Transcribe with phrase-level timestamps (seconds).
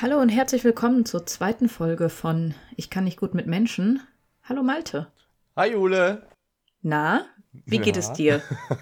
[0.00, 4.00] Hallo und herzlich willkommen zur zweiten Folge von Ich kann nicht gut mit Menschen.
[4.44, 5.10] Hallo Malte.
[5.56, 6.22] Hi Jule.
[6.82, 8.00] Na, wie geht Ja.
[8.00, 8.40] es dir?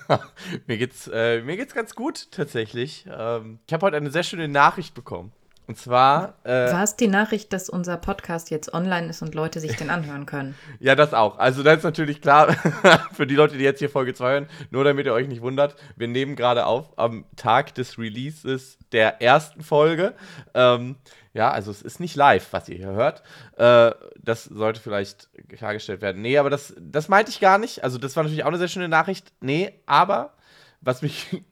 [0.67, 3.07] mir geht's, äh, mir geht's ganz gut tatsächlich.
[3.11, 5.33] Ähm, ich habe heute eine sehr schöne Nachricht bekommen.
[5.69, 9.59] Und zwar, äh, War es die Nachricht, dass unser Podcast jetzt online ist und Leute
[9.59, 10.55] sich den anhören können?
[10.79, 11.39] ja, das auch.
[11.39, 12.53] Also, das ist natürlich klar
[13.13, 15.75] für die Leute, die jetzt hier Folge 2 hören, nur damit ihr euch nicht wundert.
[15.97, 20.15] Wir nehmen gerade auf am Tag des Releases der ersten Folge.
[20.55, 20.97] Ähm,
[21.33, 23.23] ja, also es ist nicht live, was ihr hier hört.
[23.57, 23.93] Äh,
[24.23, 26.23] das sollte vielleicht klargestellt werden.
[26.23, 27.83] Nee, aber das, das meinte ich gar nicht.
[27.83, 29.33] Also, das war natürlich auch eine sehr schöne Nachricht.
[29.41, 30.35] Nee, aber
[30.81, 31.43] was mich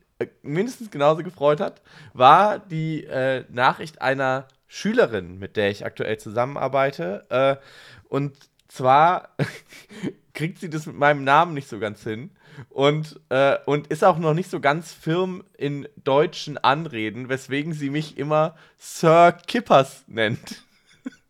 [0.42, 7.26] mindestens genauso gefreut hat, war die äh, Nachricht einer Schülerin, mit der ich aktuell zusammenarbeite.
[7.30, 7.56] Äh,
[8.08, 8.36] und
[8.68, 9.30] zwar
[10.34, 12.30] kriegt sie das mit meinem Namen nicht so ganz hin
[12.70, 17.90] und, äh, und ist auch noch nicht so ganz firm in deutschen Anreden, weswegen sie
[17.90, 20.62] mich immer Sir Kippers nennt.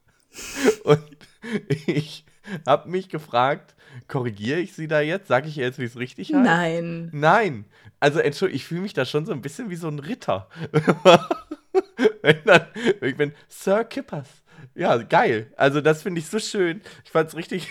[0.85, 1.03] und
[1.87, 2.25] ich
[2.67, 3.74] habe mich gefragt,
[4.09, 5.29] korrigiere ich sie da jetzt?
[5.29, 6.45] Sage ich ihr jetzt, wie es richtig heißt?
[6.45, 7.11] Nein.
[7.13, 7.65] Nein.
[8.01, 10.49] Also, Entschuldigung, ich fühle mich da schon so ein bisschen wie so ein Ritter.
[12.23, 12.67] Wenn dann,
[13.01, 14.29] ich bin Sir Kippers.
[14.75, 15.53] Ja, geil.
[15.57, 16.81] Also, das finde ich so schön.
[17.05, 17.69] Ich fand es richtig,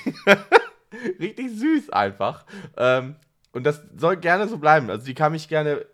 [1.20, 2.46] richtig süß einfach.
[2.78, 3.16] Ähm,
[3.52, 4.90] und das soll gerne so bleiben.
[4.90, 5.86] Also, die kann mich gerne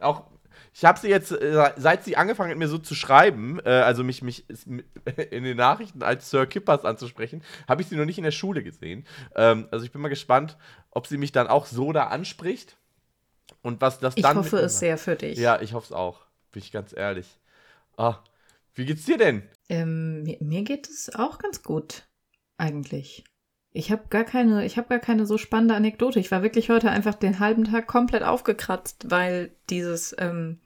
[0.00, 0.31] auch.
[0.74, 4.02] Ich habe sie jetzt, äh, seit sie angefangen hat, mir so zu schreiben, äh, also
[4.04, 4.46] mich, mich
[5.30, 8.62] in den Nachrichten als Sir Kippers anzusprechen, habe ich sie noch nicht in der Schule
[8.62, 9.06] gesehen.
[9.36, 10.56] Ähm, also ich bin mal gespannt,
[10.90, 12.76] ob sie mich dann auch so da anspricht.
[13.60, 14.36] Und was das Ich dann.
[14.36, 15.38] hoffe mit mir es sehr für dich.
[15.38, 16.22] Ja, ich hoffe es auch.
[16.52, 17.38] Bin ich ganz ehrlich.
[17.96, 18.16] Ah,
[18.74, 19.42] wie geht's dir denn?
[19.68, 22.04] Ähm, mir, mir geht es auch ganz gut,
[22.56, 23.24] eigentlich.
[23.72, 26.20] Ich habe gar keine, ich habe gar keine so spannende Anekdote.
[26.20, 30.58] Ich war wirklich heute einfach den halben Tag komplett aufgekratzt, weil dieses ähm,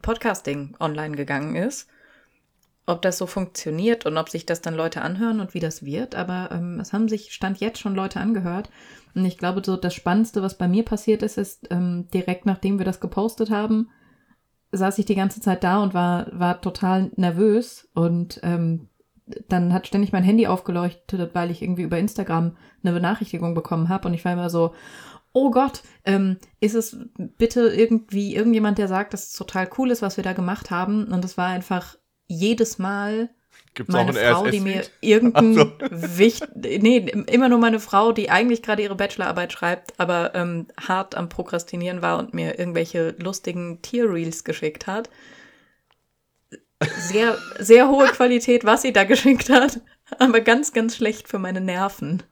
[0.00, 1.88] Podcasting online gegangen ist.
[2.86, 6.14] Ob das so funktioniert und ob sich das dann Leute anhören und wie das wird,
[6.14, 8.68] aber ähm, es haben sich stand jetzt schon Leute angehört.
[9.14, 12.78] Und ich glaube, so das Spannendste, was bei mir passiert ist, ist ähm, direkt nachdem
[12.78, 13.90] wir das gepostet haben,
[14.72, 18.88] saß ich die ganze Zeit da und war, war total nervös und ähm,
[19.48, 24.08] dann hat ständig mein Handy aufgeleuchtet, weil ich irgendwie über Instagram eine Benachrichtigung bekommen habe
[24.08, 24.74] und ich war immer so,
[25.32, 30.02] oh Gott, ähm, ist es bitte irgendwie irgendjemand, der sagt, dass es total cool ist,
[30.02, 31.06] was wir da gemacht haben?
[31.06, 31.96] Und es war einfach
[32.26, 33.30] jedes Mal
[33.74, 38.82] Gibt's meine Frau, die mir irgendein wicht, nee, immer nur meine Frau, die eigentlich gerade
[38.82, 44.86] ihre Bachelorarbeit schreibt, aber ähm, hart am Prokrastinieren war und mir irgendwelche lustigen Tierreels geschickt
[44.86, 45.10] hat.
[46.98, 49.80] Sehr, sehr hohe Qualität, was sie da geschickt hat,
[50.18, 52.22] aber ganz, ganz schlecht für meine Nerven.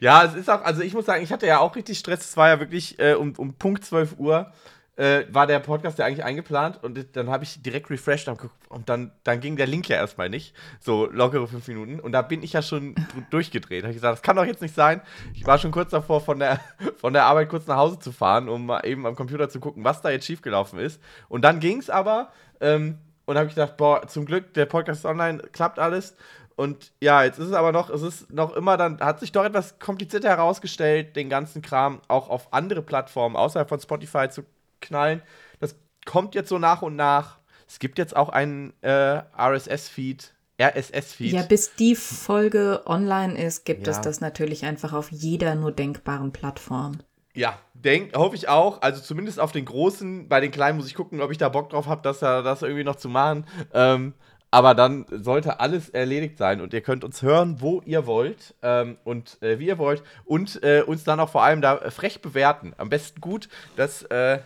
[0.00, 2.20] Ja, es ist auch, also ich muss sagen, ich hatte ja auch richtig Stress.
[2.20, 4.52] Es war ja wirklich äh, um, um Punkt 12 Uhr
[4.98, 8.28] äh, war der Podcast ja eigentlich eingeplant und dann habe ich direkt refreshed
[8.68, 10.54] und dann, dann ging der Link ja erstmal nicht.
[10.80, 12.00] So lockere fünf Minuten.
[12.00, 13.84] Und da bin ich ja schon dr- durchgedreht.
[13.84, 15.00] Habe ich gesagt, das kann doch jetzt nicht sein.
[15.34, 16.60] Ich war schon kurz davor, von der,
[16.96, 20.02] von der Arbeit kurz nach Hause zu fahren, um eben am Computer zu gucken, was
[20.02, 21.00] da jetzt schiefgelaufen ist.
[21.28, 22.30] Und dann ging es aber.
[22.60, 22.98] Ähm,
[23.28, 26.16] und habe ich gedacht, boah, zum Glück, der Podcast ist online, klappt alles.
[26.56, 29.44] Und ja, jetzt ist es aber noch, es ist noch immer dann, hat sich doch
[29.44, 34.44] etwas komplizierter herausgestellt, den ganzen Kram auch auf andere Plattformen außerhalb von Spotify zu
[34.80, 35.20] knallen.
[35.60, 37.38] Das kommt jetzt so nach und nach.
[37.68, 41.32] Es gibt jetzt auch einen äh, RSS-Feed, RSS-Feed.
[41.32, 44.02] Ja, bis die Folge online ist, gibt es Ja.
[44.04, 47.00] das natürlich einfach auf jeder nur denkbaren Plattform.
[47.38, 48.82] Ja, denk, hoffe ich auch.
[48.82, 50.28] Also zumindest auf den großen.
[50.28, 52.62] Bei den kleinen muss ich gucken, ob ich da Bock drauf habe, das, ja- das
[52.62, 53.46] irgendwie noch zu machen.
[53.72, 54.14] Ähm,
[54.50, 58.96] aber dann sollte alles erledigt sein und ihr könnt uns hören, wo ihr wollt ähm,
[59.04, 62.72] und äh, wie ihr wollt und äh, uns dann auch vor allem da frech bewerten.
[62.76, 64.40] Am besten gut, das äh,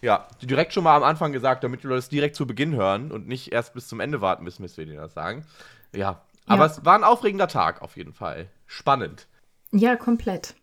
[0.00, 3.10] ja direkt schon mal am Anfang gesagt, damit die Leute es direkt zu Beginn hören
[3.10, 5.44] und nicht erst bis zum Ende warten müssen, bis wir denen das sagen.
[5.96, 6.70] Ja, aber Ja.
[6.70, 8.46] es war ein aufregender Tag auf jeden Fall.
[8.66, 9.26] Spannend.
[9.72, 10.54] Ja, komplett.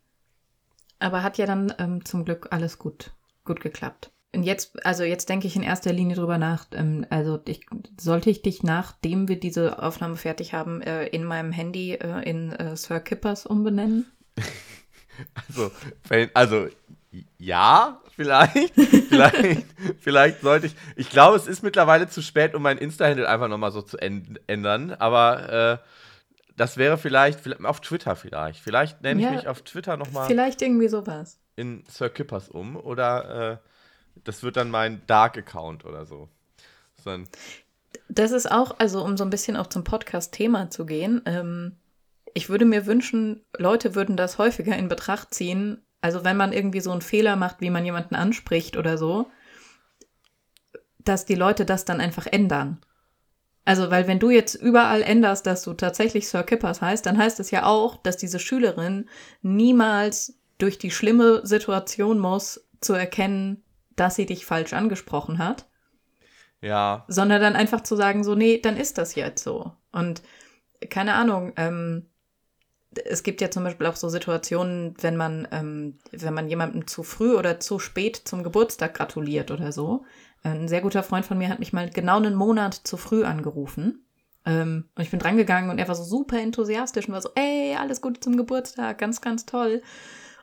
[1.00, 3.12] Aber hat ja dann ähm, zum Glück alles gut,
[3.46, 4.12] gut geklappt.
[4.36, 7.66] Und jetzt, also jetzt denke ich in erster Linie drüber nach, ähm, also ich,
[8.00, 12.52] sollte ich dich, nachdem wir diese Aufnahme fertig haben, äh, in meinem Handy äh, in
[12.52, 14.06] äh, Sir Kippers umbenennen?
[15.34, 15.72] Also,
[16.10, 16.68] wenn, also
[17.40, 18.74] ja, vielleicht.
[19.10, 19.66] vielleicht,
[20.00, 20.76] vielleicht sollte ich.
[20.96, 24.40] Ich glaube, es ist mittlerweile zu spät, um mein Insta-Handle einfach nochmal so zu änd-
[24.48, 24.92] ändern.
[24.92, 25.88] Aber äh,
[26.58, 28.62] das wäre vielleicht, vielleicht auf Twitter vielleicht.
[28.62, 31.40] Vielleicht nenne ich Ja, mich auf Twitter nochmal Vielleicht irgendwie sowas.
[31.56, 32.76] in Sir Kippers um.
[32.76, 33.58] Oder äh,
[34.24, 36.28] das wird dann mein Dark-Account oder so.
[37.06, 37.28] ein,
[38.10, 41.78] Das ist auch, also um so ein bisschen auch zum Podcast-Thema zu gehen, ähm,
[42.34, 45.82] ich würde mir wünschen, Leute würden das häufiger in Betracht ziehen.
[46.02, 49.32] Also wenn man irgendwie so einen Fehler macht, wie man jemanden anspricht oder so,
[51.00, 52.80] dass die Leute das dann einfach ändern.
[53.68, 57.42] Also, weil wenn du jetzt überall änderst, dass du tatsächlich Sir Kippers heißt, dann heißt
[57.42, 59.10] es ja auch, dass diese Schülerin
[59.42, 63.62] niemals durch die schlimme Situation muss, zu erkennen,
[63.98, 65.66] dass sie dich falsch angesprochen hat.
[66.62, 67.04] Ja.
[67.10, 69.74] Sondern dann einfach zu sagen, so, nee, dann ist das jetzt so.
[69.92, 70.22] Und
[70.90, 72.06] keine Ahnung, ähm,
[73.04, 77.04] es gibt ja zum Beispiel auch so Situationen, wenn man, ähm, wenn man jemandem zu
[77.04, 80.06] früh oder zu spät zum Geburtstag gratuliert oder so.
[80.52, 84.06] Ein sehr guter Freund von mir hat mich mal genau einen Monat zu früh angerufen.
[84.46, 87.76] Ähm, und ich bin drangegangen und er war so super enthusiastisch und war so, ey,
[87.76, 89.82] alles Gute zum Geburtstag, ganz, ganz toll.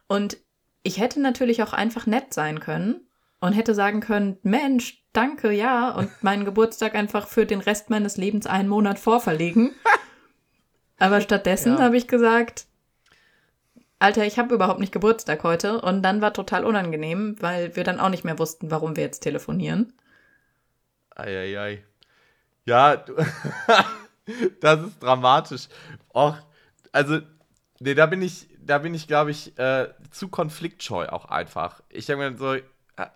[0.07, 0.37] Und
[0.83, 3.01] ich hätte natürlich auch einfach nett sein können
[3.41, 8.17] und hätte sagen können, Mensch, danke, ja, und meinen Geburtstag einfach für den Rest meines
[8.17, 9.73] Lebens einen Monat vorverlegen.
[10.99, 11.81] Aber stattdessen ja.
[11.81, 12.67] habe ich gesagt,
[14.05, 15.81] Alter, ich habe überhaupt nicht Geburtstag heute.
[15.81, 19.21] Und dann war total unangenehm, weil wir dann auch nicht mehr wussten, warum wir jetzt
[19.21, 19.95] telefonieren.
[21.17, 21.83] Eieiei.
[22.67, 23.15] Ja, du,
[24.61, 25.69] das ist dramatisch.
[26.15, 26.37] Och,
[26.93, 27.21] also,
[27.81, 31.83] nee, da bin ich, da bin ich, glaube ich, äh, zu konfliktscheu auch einfach.
[31.89, 32.57] Ich denke mir so,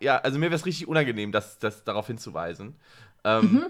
[0.00, 2.76] ja, also mir wäre es richtig unangenehm, das, das darauf hinzuweisen.
[3.24, 3.66] Ähm, mhm.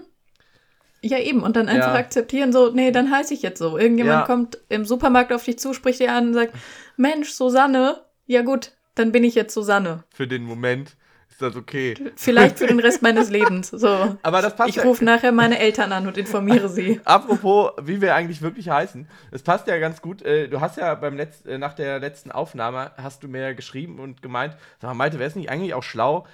[1.01, 1.43] Ja, eben.
[1.43, 1.99] Und dann einfach ja.
[1.99, 3.77] akzeptieren, so, nee, dann heiße ich jetzt so.
[3.77, 4.25] Irgendjemand ja.
[4.25, 6.53] kommt im Supermarkt auf dich zu, spricht dir an und sagt,
[6.97, 10.03] Mensch, Susanne, ja gut, dann bin ich jetzt Susanne.
[10.13, 10.97] Für den Moment
[11.29, 11.95] ist das okay.
[12.15, 13.69] Vielleicht für den Rest meines Lebens.
[13.69, 14.17] So.
[14.21, 15.15] Aber das passt Ich rufe ja.
[15.15, 16.99] nachher meine Eltern an und informiere sie.
[17.05, 19.07] Apropos, wie wir eigentlich wirklich heißen.
[19.31, 20.21] Es passt ja ganz gut.
[20.21, 23.99] Äh, du hast ja beim Letz äh, nach der letzten Aufnahme hast du mir geschrieben
[23.99, 26.27] und gemeint, sag mal, Malte, wäre es nicht eigentlich auch schlau?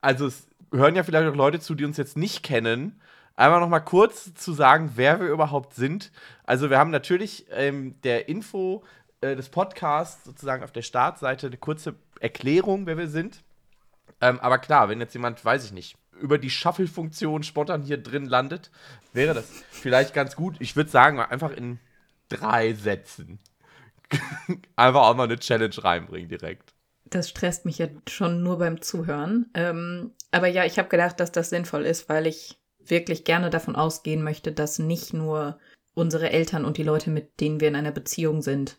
[0.00, 3.00] Also es hören ja vielleicht auch Leute zu, die uns jetzt nicht kennen
[3.36, 6.12] einmal noch mal kurz zu sagen, wer wir überhaupt sind.
[6.44, 8.84] Also wir haben natürlich ähm, der Info
[9.20, 13.42] äh, des Podcasts sozusagen auf der Startseite eine kurze Erklärung, wer wir sind.
[14.20, 18.26] Ähm, aber klar, wenn jetzt jemand, weiß ich nicht, über die Shuffle-Funktion spontan hier drin
[18.26, 18.70] landet,
[19.12, 20.56] wäre das vielleicht ganz gut.
[20.60, 21.80] Ich würde sagen, einfach in
[22.28, 23.38] drei Sätzen.
[24.76, 26.74] einfach auch mal eine Challenge reinbringen direkt.
[27.04, 29.50] Das stresst mich ja schon nur beim Zuhören.
[29.54, 33.76] Ähm, aber ja, ich habe gedacht, dass das sinnvoll ist, weil ich wirklich gerne davon
[33.76, 35.58] ausgehen möchte, dass nicht nur
[35.94, 38.78] unsere Eltern und die Leute, mit denen wir in einer Beziehung sind,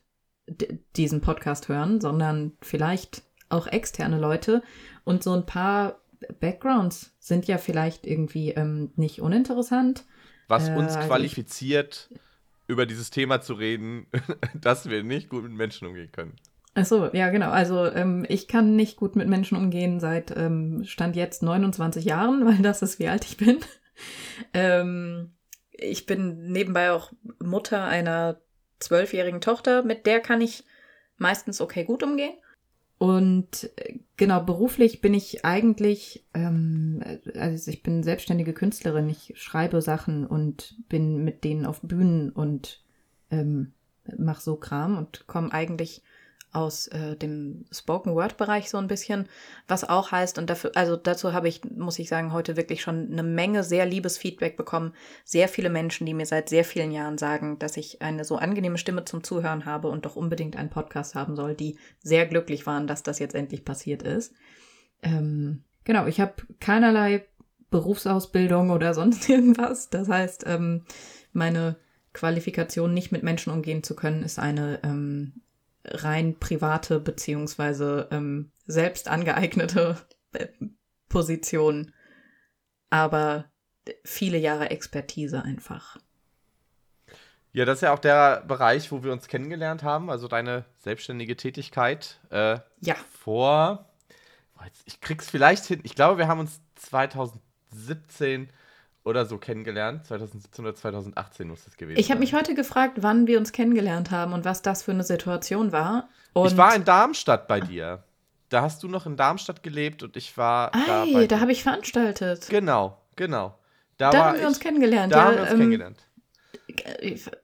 [0.95, 4.61] diesen Podcast hören, sondern vielleicht auch externe Leute.
[5.03, 6.01] Und so ein paar
[6.39, 10.05] Backgrounds sind ja vielleicht irgendwie ähm, nicht uninteressant.
[10.47, 12.19] Was äh, uns qualifiziert, ich,
[12.67, 14.07] über dieses Thema zu reden,
[14.61, 16.35] dass wir nicht gut mit Menschen umgehen können.
[16.75, 17.51] Ach so, ja, genau.
[17.51, 22.45] Also ähm, ich kann nicht gut mit Menschen umgehen seit ähm, Stand jetzt 29 Jahren,
[22.45, 23.59] weil das ist, wie alt ich bin.
[24.53, 25.31] Ähm,
[25.71, 28.39] ich bin nebenbei auch Mutter einer
[28.79, 30.63] zwölfjährigen Tochter, mit der kann ich
[31.17, 32.33] meistens okay gut umgehen.
[32.97, 37.03] Und äh, genau, beruflich bin ich eigentlich, ähm,
[37.35, 42.81] also ich bin selbstständige Künstlerin, ich schreibe Sachen und bin mit denen auf Bühnen und
[43.31, 43.73] ähm,
[44.17, 46.01] mache so Kram und komme eigentlich
[46.53, 49.27] aus äh, dem Spoken Word Bereich so ein bisschen,
[49.67, 53.11] was auch heißt und dafür also dazu habe ich muss ich sagen heute wirklich schon
[53.11, 54.93] eine Menge sehr liebes Feedback bekommen,
[55.25, 58.77] sehr viele Menschen, die mir seit sehr vielen Jahren sagen, dass ich eine so angenehme
[58.77, 62.87] Stimme zum Zuhören habe und doch unbedingt einen Podcast haben soll, die sehr glücklich waren,
[62.87, 64.33] dass das jetzt endlich passiert ist.
[65.01, 67.25] Ähm, genau, ich habe keinerlei
[67.69, 69.89] Berufsausbildung oder sonst irgendwas.
[69.89, 70.85] Das heißt, ähm,
[71.33, 71.77] meine
[72.13, 75.41] Qualifikation, nicht mit Menschen umgehen zu können, ist eine ähm,
[75.85, 79.97] rein private beziehungsweise ähm, selbst angeeignete
[80.33, 80.47] äh,
[81.09, 81.93] Position,
[82.89, 83.45] aber
[84.03, 85.97] viele Jahre Expertise einfach.
[87.51, 91.37] Ja, das ist ja auch der Bereich, wo wir uns kennengelernt haben, also deine selbstständige
[91.37, 92.19] Tätigkeit.
[92.31, 92.95] Äh, ja.
[93.19, 93.93] Vor,
[94.85, 98.49] ich krieg's vielleicht hin, ich glaube, wir haben uns 2017
[99.03, 100.05] oder so kennengelernt.
[100.05, 104.11] 2017 oder 2018 muss das gewesen Ich habe mich heute gefragt, wann wir uns kennengelernt
[104.11, 106.09] haben und was das für eine Situation war.
[106.33, 108.03] Und ich war in Darmstadt bei dir.
[108.49, 110.73] Da hast du noch in Darmstadt gelebt und ich war.
[110.75, 112.47] Ei, da, da habe ich veranstaltet.
[112.49, 113.57] Genau, genau.
[113.97, 115.13] Da, da haben wir uns kennengelernt.
[115.13, 115.97] Da ja, haben wir uns ähm, kennengelernt.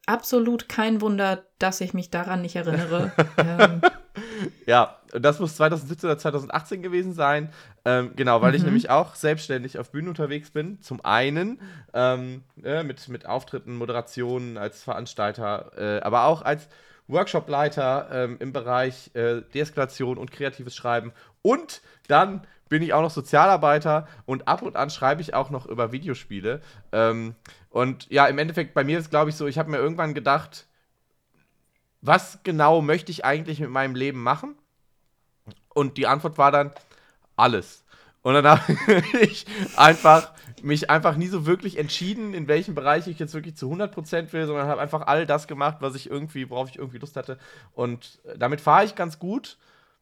[0.06, 3.12] Absolut kein Wunder, dass ich mich daran nicht erinnere.
[3.38, 3.82] ähm,
[4.66, 7.52] ja, das muss 2017 oder 2018 gewesen sein.
[7.86, 8.58] Ähm, genau, weil mhm.
[8.58, 10.82] ich nämlich auch selbstständig auf Bühnen unterwegs bin.
[10.82, 11.60] Zum einen
[11.94, 16.68] ähm, äh, mit, mit Auftritten, Moderationen als Veranstalter, äh, aber auch als
[17.08, 21.12] Workshopleiter ähm, im Bereich äh, Deeskalation und kreatives Schreiben.
[21.42, 25.66] Und dann bin ich auch noch Sozialarbeiter und ab und an schreibe ich auch noch
[25.66, 26.62] über Videospiele.
[26.92, 27.36] Ähm,
[27.70, 30.68] und ja, im Endeffekt, bei mir ist glaube ich, so, ich habe mir irgendwann gedacht,
[32.02, 34.56] was genau möchte ich eigentlich mit meinem Leben machen?
[35.70, 36.72] Und die Antwort war dann
[37.36, 37.84] alles.
[38.22, 39.46] Und dann habe ich
[39.76, 40.32] einfach
[40.64, 44.46] mich einfach nie so wirklich entschieden, in welchem Bereich ich jetzt wirklich zu 100% will,
[44.46, 47.38] sondern habe einfach all das gemacht, was ich irgendwie, worauf ich irgendwie Lust hatte.
[47.74, 49.58] Und äh, damit fahre ich ganz gut.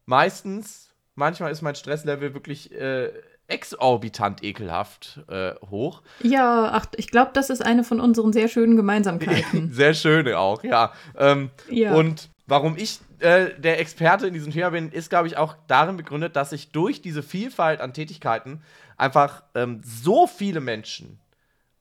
[0.06, 0.87] Meistens,
[1.18, 3.10] manchmal ist mein Stresslevel wirklich äh,
[3.48, 6.02] exorbitant ekelhaft äh, hoch.
[6.22, 9.70] Ja, ach, ich glaube, das ist eine von unseren sehr schönen Gemeinsamkeiten.
[9.72, 10.92] sehr schöne auch, ja.
[11.16, 11.94] Ähm, ja.
[11.94, 15.96] Und warum ich äh, der Experte in diesem Thema bin, ist, glaube ich, auch darin
[15.96, 18.62] begründet, dass ich durch diese Vielfalt an Tätigkeiten
[18.96, 21.18] einfach ähm, so viele Menschen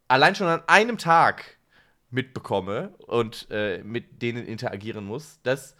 [0.07, 1.57] allein schon an einem Tag
[2.09, 5.75] mitbekomme und äh, mit denen interagieren muss, dass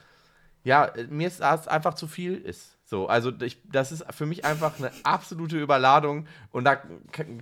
[0.64, 2.77] ja, mir es einfach zu viel ist.
[2.90, 6.82] So, also ich, das ist für mich einfach eine absolute Überladung und da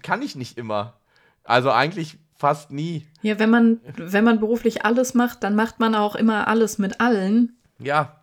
[0.02, 1.00] kann ich nicht immer.
[1.44, 3.06] Also eigentlich fast nie.
[3.22, 7.00] Ja, wenn man, wenn man beruflich alles macht, dann macht man auch immer alles mit
[7.00, 7.56] allen.
[7.78, 8.22] Ja.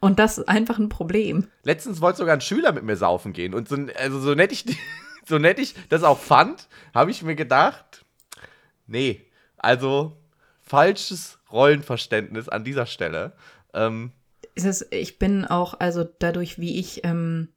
[0.00, 1.46] Und das ist einfach ein Problem.
[1.62, 3.54] Letztens wollte sogar ein Schüler mit mir saufen gehen.
[3.54, 4.64] Und so, also so nett ich,
[5.24, 8.04] so nett ich das auch fand, habe ich mir gedacht,
[8.88, 9.24] nee,
[9.58, 10.16] also
[10.60, 13.34] falsches Rollenverständnis an dieser Stelle.
[13.74, 14.10] Ähm,
[14.54, 17.48] ist es, ich bin auch, also dadurch, wie ich, ähm,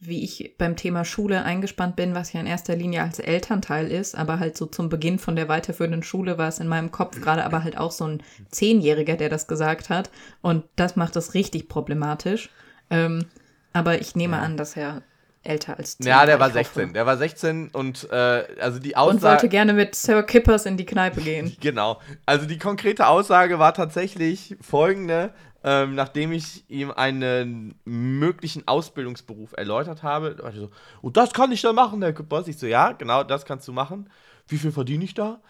[0.00, 4.16] wie ich beim Thema Schule eingespannt bin, was ja in erster Linie als Elternteil ist,
[4.16, 7.44] aber halt so zum Beginn von der weiterführenden Schule war es in meinem Kopf gerade
[7.44, 10.10] aber halt auch so ein Zehnjähriger, der das gesagt hat.
[10.40, 12.50] Und das macht das richtig problematisch.
[12.90, 13.26] Ähm,
[13.72, 14.42] aber ich nehme ja.
[14.42, 15.02] an, dass er
[15.46, 16.06] älter als 10.
[16.06, 16.82] Ja, der war 16.
[16.82, 16.92] Hoffe.
[16.92, 19.16] Der war 16 und äh, also die Aussage.
[19.16, 21.56] Und wollte gerne mit Sir Kippers in die Kneipe gehen.
[21.60, 22.00] genau.
[22.26, 25.32] Also die konkrete Aussage war tatsächlich folgende.
[25.68, 30.70] Ähm, nachdem ich ihm einen möglichen Ausbildungsberuf erläutert habe, war ich so,
[31.02, 32.46] oh, das kann ich dann machen, Herr Kippers.
[32.46, 34.08] Ich so, ja, genau, das kannst du machen.
[34.46, 35.40] Wie viel verdiene ich da?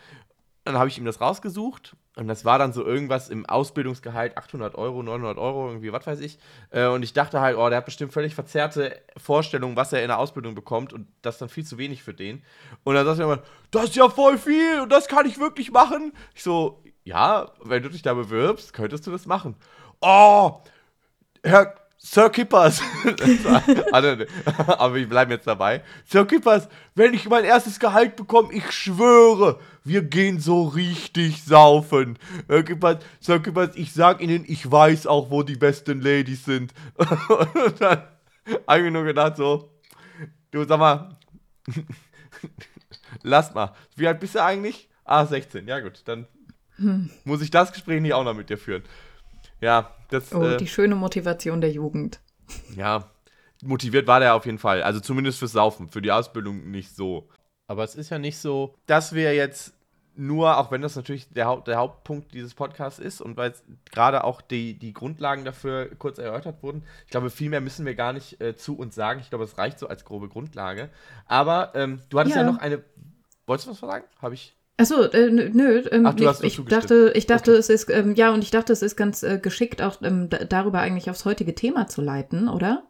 [0.65, 4.75] Dann habe ich ihm das rausgesucht und das war dann so irgendwas im Ausbildungsgehalt, 800
[4.75, 6.39] Euro, 900 Euro, irgendwie, was weiß ich.
[6.71, 10.09] Äh, und ich dachte halt, oh, der hat bestimmt völlig verzerrte Vorstellungen, was er in
[10.09, 12.43] der Ausbildung bekommt und das ist dann viel zu wenig für den.
[12.85, 15.73] Und dann sagt er immer, das ist ja voll viel und das kann ich wirklich
[15.73, 16.15] machen.
[16.35, 19.57] Ich so, ja, wenn du dich da bewirbst, könntest du das machen.
[20.00, 20.62] Oh,
[21.43, 21.75] Herr
[22.07, 22.81] Sir Kippers.
[23.93, 25.83] aber wir bleiben jetzt dabei.
[26.05, 32.17] Sir Kippers, wenn ich mein erstes Gehalt bekomme, ich schwöre, wir gehen so richtig saufen.
[32.49, 36.73] Sir Kippers, Sir Kippers, ich sag Ihnen, ich weiß auch, wo die besten Ladies sind.
[36.97, 38.03] Und dann
[38.69, 39.73] habe ich mir nur gedacht so,
[40.53, 41.17] du sag mal,
[43.25, 43.75] lass mal.
[43.97, 44.88] Wie alt bist du eigentlich?
[45.05, 45.67] Ah, 16.
[45.67, 46.29] Ja gut, dann
[46.76, 47.11] hm.
[47.25, 48.85] muss ich das Gespräch nicht auch noch mit dir führen.
[49.61, 50.35] Ja, das.
[50.35, 52.21] Oh, äh, die schöne Motivation der Jugend.
[52.77, 53.11] Ja,
[53.63, 54.83] motiviert war der auf jeden Fall.
[54.83, 57.29] Also zumindest fürs Saufen, für die Ausbildung nicht so.
[57.67, 59.75] Aber es ist ja nicht so, dass wir jetzt
[60.19, 63.53] nur, auch wenn das natürlich der, Haupt, der Hauptpunkt dieses Podcasts ist und weil
[63.91, 67.95] gerade auch die, die Grundlagen dafür kurz erörtert wurden, ich glaube, viel mehr müssen wir
[67.95, 69.21] gar nicht äh, zu uns sagen.
[69.21, 70.89] Ich glaube, es reicht so als grobe Grundlage.
[71.27, 72.43] Aber ähm, du hattest ja.
[72.43, 72.83] ja noch eine.
[73.47, 74.05] Wolltest du was sagen?
[74.21, 74.56] Habe ich.
[74.78, 75.83] Achso, äh, nö.
[75.90, 77.61] Ähm, Ach, ich, ich dachte, ich dachte, okay.
[77.61, 80.80] es ist, ähm, ja, und ich dachte, es ist ganz äh, geschickt, auch ähm, darüber
[80.80, 82.83] eigentlich aufs heutige Thema zu leiten, oder?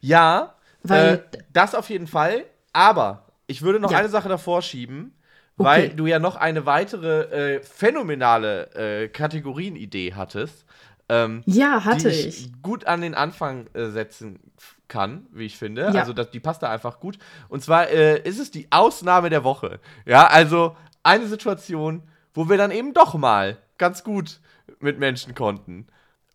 [0.00, 2.44] Ja, weil äh, das auf jeden Fall.
[2.72, 3.98] Aber ich würde noch ja.
[3.98, 5.12] eine Sache davor schieben,
[5.58, 5.68] okay.
[5.68, 10.64] weil du ja noch eine weitere äh, phänomenale äh, Kategorienidee hattest.
[11.10, 12.62] Ähm, ja, hatte die ich.
[12.62, 14.40] Gut an den Anfang äh, setzen
[14.88, 15.82] kann, wie ich finde.
[15.82, 16.00] Ja.
[16.00, 17.18] Also das, die passt da einfach gut.
[17.48, 19.80] Und zwar äh, ist es die Ausnahme der Woche.
[20.06, 22.02] Ja, also eine Situation,
[22.34, 24.40] wo wir dann eben doch mal ganz gut
[24.80, 25.86] mit Menschen konnten.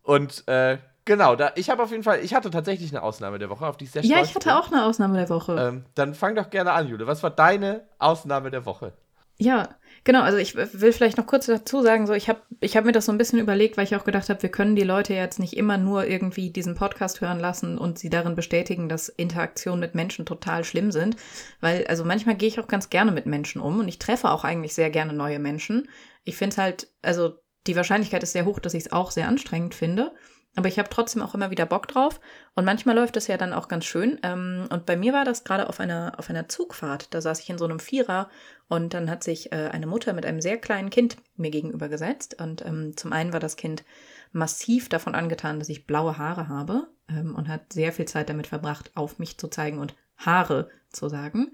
[0.03, 3.49] Und äh, genau, da, ich habe auf jeden Fall, ich hatte tatsächlich eine Ausnahme der
[3.49, 4.53] Woche, auf die ich sehr stolz Ja, ich hatte bin.
[4.57, 5.55] auch eine Ausnahme der Woche.
[5.59, 7.05] Ähm, dann fang doch gerne an, Jule.
[7.07, 8.93] Was war deine Ausnahme der Woche?
[9.41, 9.69] Ja,
[10.03, 10.21] genau.
[10.21, 13.05] Also ich will vielleicht noch kurz dazu sagen, so ich habe ich hab mir das
[13.05, 15.55] so ein bisschen überlegt, weil ich auch gedacht habe, wir können die Leute jetzt nicht
[15.55, 20.25] immer nur irgendwie diesen Podcast hören lassen und sie darin bestätigen, dass Interaktionen mit Menschen
[20.25, 21.15] total schlimm sind.
[21.61, 24.43] Weil, also manchmal gehe ich auch ganz gerne mit Menschen um und ich treffe auch
[24.43, 25.87] eigentlich sehr gerne neue Menschen.
[26.25, 29.29] Ich finde es halt, also die Wahrscheinlichkeit ist sehr hoch, dass ich es auch sehr
[29.29, 30.11] anstrengend finde.
[30.55, 32.19] Aber ich habe trotzdem auch immer wieder Bock drauf.
[32.55, 34.19] Und manchmal läuft es ja dann auch ganz schön.
[34.23, 37.13] Ähm, und bei mir war das gerade auf einer, auf einer Zugfahrt.
[37.13, 38.29] Da saß ich in so einem Vierer
[38.67, 42.41] und dann hat sich äh, eine Mutter mit einem sehr kleinen Kind mir gegenüber gesetzt.
[42.41, 43.83] Und ähm, zum einen war das Kind
[44.31, 48.47] massiv davon angetan, dass ich blaue Haare habe ähm, und hat sehr viel Zeit damit
[48.47, 51.53] verbracht, auf mich zu zeigen und Haare zu sagen.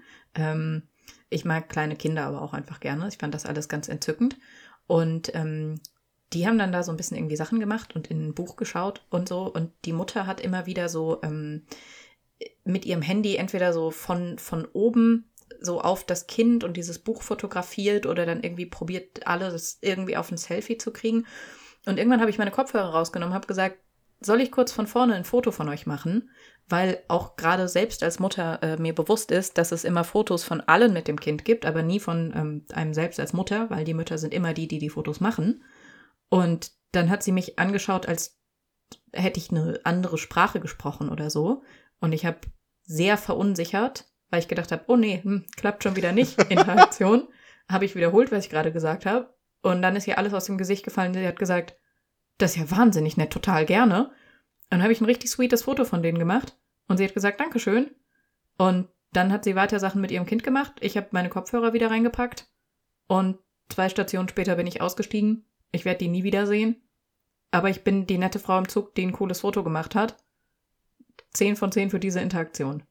[1.30, 3.08] Ich mag kleine Kinder aber auch einfach gerne.
[3.08, 4.36] Ich fand das alles ganz entzückend.
[4.86, 5.80] Und ähm,
[6.32, 9.04] die haben dann da so ein bisschen irgendwie Sachen gemacht und in ein Buch geschaut
[9.10, 9.42] und so.
[9.52, 11.66] Und die Mutter hat immer wieder so ähm,
[12.64, 15.30] mit ihrem Handy entweder so von, von oben
[15.60, 20.30] so auf das Kind und dieses Buch fotografiert oder dann irgendwie probiert, alles irgendwie auf
[20.30, 21.26] ein Selfie zu kriegen.
[21.86, 23.78] Und irgendwann habe ich meine Kopfhörer rausgenommen, habe gesagt,
[24.20, 26.30] soll ich kurz von vorne ein Foto von euch machen?
[26.68, 30.60] Weil auch gerade selbst als Mutter äh, mir bewusst ist, dass es immer Fotos von
[30.60, 33.94] allen mit dem Kind gibt, aber nie von ähm, einem selbst als Mutter, weil die
[33.94, 35.62] Mütter sind immer die, die die Fotos machen.
[36.28, 38.38] Und dann hat sie mich angeschaut, als
[39.12, 41.62] hätte ich eine andere Sprache gesprochen oder so.
[42.00, 42.38] Und ich habe
[42.82, 47.28] sehr verunsichert, weil ich gedacht habe, oh nee, hm, klappt schon wieder nicht, Interaktion.
[47.68, 49.34] habe ich wiederholt, was ich gerade gesagt habe.
[49.62, 51.14] Und dann ist ihr alles aus dem Gesicht gefallen.
[51.14, 51.76] Sie hat gesagt,
[52.38, 54.06] das ist ja wahnsinnig nett, total gerne.
[54.06, 54.12] Und
[54.70, 56.56] dann habe ich ein richtig sweetes Foto von denen gemacht.
[56.86, 57.90] Und sie hat gesagt, Dankeschön.
[58.58, 60.74] Und dann hat sie weiter Sachen mit ihrem Kind gemacht.
[60.80, 62.48] Ich habe meine Kopfhörer wieder reingepackt.
[63.08, 65.44] Und zwei Stationen später bin ich ausgestiegen.
[65.76, 66.82] Ich werde die nie wiedersehen.
[67.50, 70.16] Aber ich bin die nette Frau im Zug, die ein cooles Foto gemacht hat.
[71.32, 72.82] Zehn von zehn für diese Interaktion.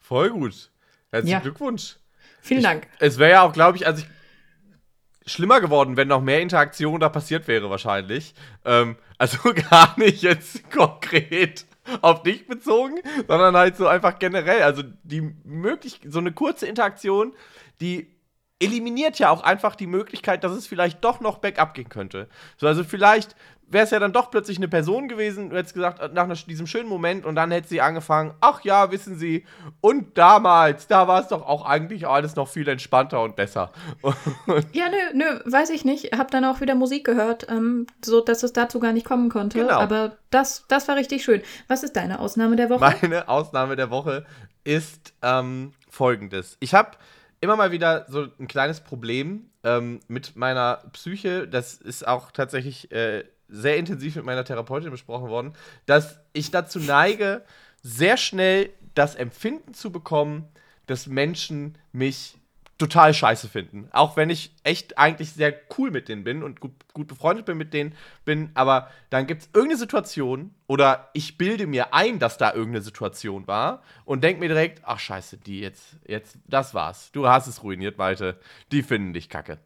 [0.00, 0.72] Voll gut.
[1.10, 1.40] Herzlichen ja.
[1.40, 1.96] Glückwunsch.
[2.40, 2.86] Vielen ich, Dank.
[2.98, 7.08] Es wäre ja auch, glaube ich, also ich, schlimmer geworden, wenn noch mehr Interaktion da
[7.08, 8.34] passiert wäre, wahrscheinlich.
[8.64, 11.66] Ähm, also gar nicht jetzt konkret
[12.00, 14.62] auf dich bezogen, sondern halt so einfach generell.
[14.62, 17.34] Also die möglich so eine kurze Interaktion,
[17.80, 18.17] die
[18.60, 22.28] eliminiert ja auch einfach die Möglichkeit, dass es vielleicht doch noch Backup gehen könnte.
[22.56, 23.36] So, also vielleicht
[23.70, 26.88] wäre es ja dann doch plötzlich eine Person gewesen, du hättest gesagt, nach diesem schönen
[26.88, 29.44] Moment und dann hätte sie angefangen, ach ja, wissen Sie,
[29.80, 33.70] und damals, da war es doch auch eigentlich alles noch viel entspannter und besser.
[34.72, 36.16] ja, nö, nö, weiß ich nicht.
[36.16, 39.58] Hab dann auch wieder Musik gehört, ähm, so dass es dazu gar nicht kommen konnte.
[39.58, 39.78] Genau.
[39.78, 41.42] Aber das, das war richtig schön.
[41.68, 42.80] Was ist deine Ausnahme der Woche?
[42.80, 44.24] Meine Ausnahme der Woche
[44.64, 46.56] ist ähm, folgendes.
[46.60, 46.92] Ich habe
[47.40, 51.46] immer mal wieder so ein kleines Problem ähm, mit meiner Psyche.
[51.46, 55.54] Das ist auch tatsächlich äh, sehr intensiv mit meiner Therapeutin besprochen worden,
[55.86, 57.44] dass ich dazu neige,
[57.82, 60.48] sehr schnell das Empfinden zu bekommen,
[60.86, 62.37] dass Menschen mich
[62.78, 63.88] total scheiße finden.
[63.90, 67.58] Auch wenn ich echt eigentlich sehr cool mit denen bin und gut, gut befreundet bin
[67.58, 72.38] mit denen bin, aber dann gibt es irgendeine Situation oder ich bilde mir ein, dass
[72.38, 77.10] da irgendeine Situation war und denke mir direkt, ach scheiße, die jetzt, jetzt, das war's.
[77.12, 78.38] Du hast es ruiniert, Malte.
[78.70, 79.58] Die finden dich kacke.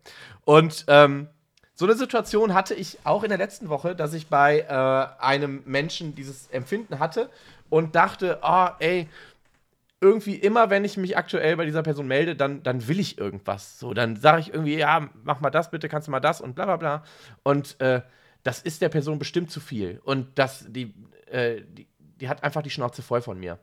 [0.45, 1.29] Und ähm,
[1.75, 5.63] so eine Situation hatte ich auch in der letzten Woche, dass ich bei äh, einem
[5.67, 7.31] Menschen dieses Empfinden hatte
[7.71, 9.09] und dachte, oh, ey,
[10.03, 13.79] irgendwie immer, wenn ich mich aktuell bei dieser Person melde, dann, dann will ich irgendwas.
[13.79, 16.55] So, dann sage ich irgendwie, ja, mach mal das bitte, kannst du mal das und
[16.55, 17.05] bla bla bla.
[17.45, 18.03] Und äh,
[18.43, 20.01] das ist der Person bestimmt zu viel.
[20.05, 20.93] Und das, die,
[21.31, 21.87] äh, die,
[22.21, 23.61] die hat einfach die Schnauze voll von mir.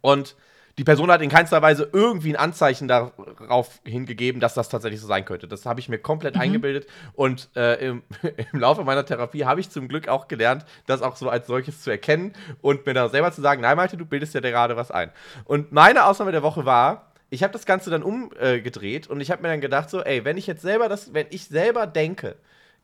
[0.00, 0.36] Und
[0.78, 5.06] die Person hat in keinster Weise irgendwie ein Anzeichen darauf hingegeben, dass das tatsächlich so
[5.06, 5.46] sein könnte.
[5.46, 6.40] Das habe ich mir komplett mhm.
[6.40, 8.02] eingebildet und äh, im,
[8.52, 11.82] im, Laufe meiner Therapie habe ich zum Glück auch gelernt, das auch so als solches
[11.82, 14.90] zu erkennen und mir da selber zu sagen, nein, Malte, du bildest ja gerade was
[14.90, 15.10] ein.
[15.44, 19.42] Und meine Ausnahme der Woche war, ich habe das Ganze dann umgedreht und ich habe
[19.42, 22.36] mir dann gedacht so, ey, wenn ich jetzt selber das, wenn ich selber denke,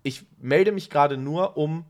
[0.03, 1.85] ich melde mich gerade nur, um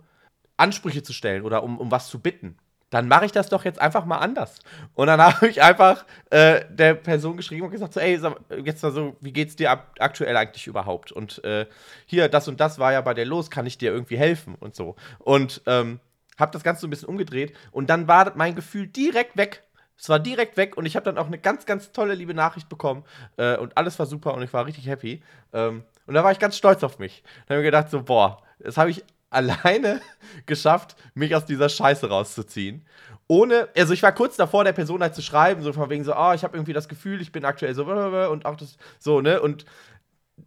[0.56, 2.56] Ansprüche zu stellen oder um, um was zu bitten
[2.90, 4.59] dann mache ich das doch jetzt einfach mal anders.
[4.94, 8.20] Und dann habe ich einfach äh, der Person geschrieben und gesagt, so, ey,
[8.64, 11.12] jetzt mal so, wie geht's dir aktuell eigentlich überhaupt?
[11.12, 11.66] Und äh,
[12.07, 14.74] hier, das und das war ja bei dir los, kann ich dir irgendwie helfen und
[14.74, 14.96] so.
[15.18, 16.01] Und ähm,
[16.38, 19.64] habe das Ganze so ein bisschen umgedreht und dann war mein Gefühl direkt weg.
[20.01, 22.68] Es war direkt weg und ich habe dann auch eine ganz, ganz tolle, liebe Nachricht
[22.68, 23.05] bekommen
[23.37, 25.22] äh, und alles war super und ich war richtig happy.
[25.53, 27.24] Ähm, und da war ich ganz stolz auf mich.
[27.46, 30.01] Da habe ich gedacht, so, boah, das habe ich alleine
[30.47, 32.85] geschafft, mich aus dieser Scheiße rauszuziehen.
[33.27, 36.14] Ohne, also ich war kurz davor, der Person halt zu schreiben, so von wegen so,
[36.17, 39.41] oh, ich habe irgendwie das Gefühl, ich bin aktuell so und auch das, so, ne?
[39.43, 39.67] Und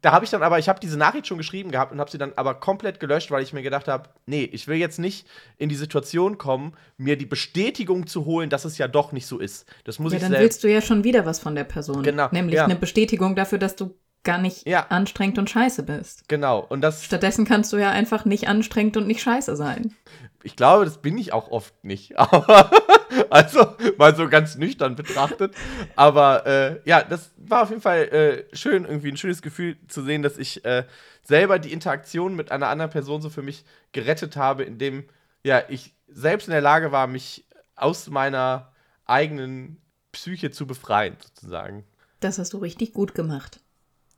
[0.02, 2.17] da habe ich dann aber, ich habe diese Nachricht schon geschrieben gehabt und habe sie
[2.17, 5.70] dann aber komplett gelöscht, weil ich mir gedacht habe, nee, ich will jetzt nicht in
[5.70, 9.65] die Situation kommen, mir die Bestätigung zu holen, dass es ja doch nicht so ist.
[9.84, 12.04] Das muss ja, ich dann willst du ja schon wieder was von der Person.
[12.04, 12.30] Genau.
[12.32, 12.65] Nämlich ja.
[12.65, 14.88] eine Bestätigung dafür, dass du gar nicht ja.
[14.89, 16.27] anstrengend und scheiße bist.
[16.27, 16.60] Genau.
[16.60, 19.95] Und das Stattdessen kannst du ja einfach nicht anstrengend und nicht scheiße sein.
[20.43, 22.17] Ich glaube, das bin ich auch oft nicht.
[23.29, 25.55] also mal so ganz nüchtern betrachtet.
[25.95, 30.03] Aber äh, ja, das war auf jeden Fall äh, schön, irgendwie ein schönes Gefühl zu
[30.03, 30.86] sehen, dass ich äh,
[31.23, 35.05] selber die Interaktion mit einer anderen Person so für mich gerettet habe, indem
[35.43, 38.71] ja ich selbst in der Lage war, mich aus meiner
[39.05, 39.81] eigenen
[40.12, 41.86] Psyche zu befreien, sozusagen.
[42.19, 43.61] Das hast du richtig gut gemacht.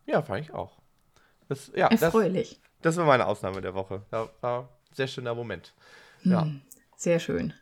[0.06, 0.78] Ja, fand ich auch.
[1.48, 2.60] Das, ja, Erfreulich.
[2.82, 4.04] Das, das war meine Ausnahme der Woche.
[4.12, 5.74] Da war ein sehr schöner Moment.
[6.24, 6.44] Ja.
[6.44, 6.62] Hm,
[6.96, 7.54] sehr schön.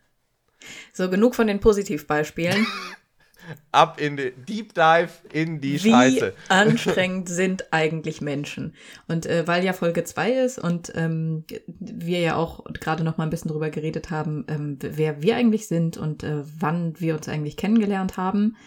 [0.94, 2.66] So, genug von den Positivbeispielen.
[3.72, 6.34] Ab in den Deep Dive in die Wie Scheiße.
[6.36, 8.76] Wie anstrengend sind eigentlich Menschen?
[9.08, 11.44] Und äh, weil ja Folge 2 ist und ähm,
[11.80, 15.68] wir ja auch gerade noch mal ein bisschen drüber geredet haben, ähm, wer wir eigentlich
[15.68, 18.58] sind und äh, wann wir uns eigentlich kennengelernt haben,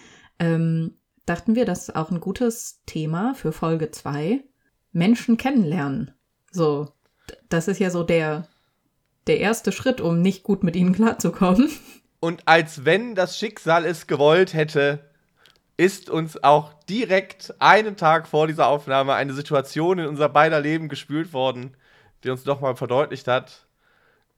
[0.41, 4.43] ähm, dachten wir, das ist auch ein gutes Thema für Folge 2.
[4.93, 6.13] Menschen kennenlernen.
[6.51, 6.93] So,
[7.49, 8.49] das ist ja so der,
[9.27, 11.71] der erste Schritt, um nicht gut mit ihnen klarzukommen.
[12.21, 15.11] Und als wenn das Schicksal es gewollt hätte,
[15.77, 20.89] ist uns auch direkt einen Tag vor dieser Aufnahme eine Situation in unser beider Leben
[20.89, 21.77] gespült worden,
[22.23, 23.67] die uns doch mal verdeutlicht hat.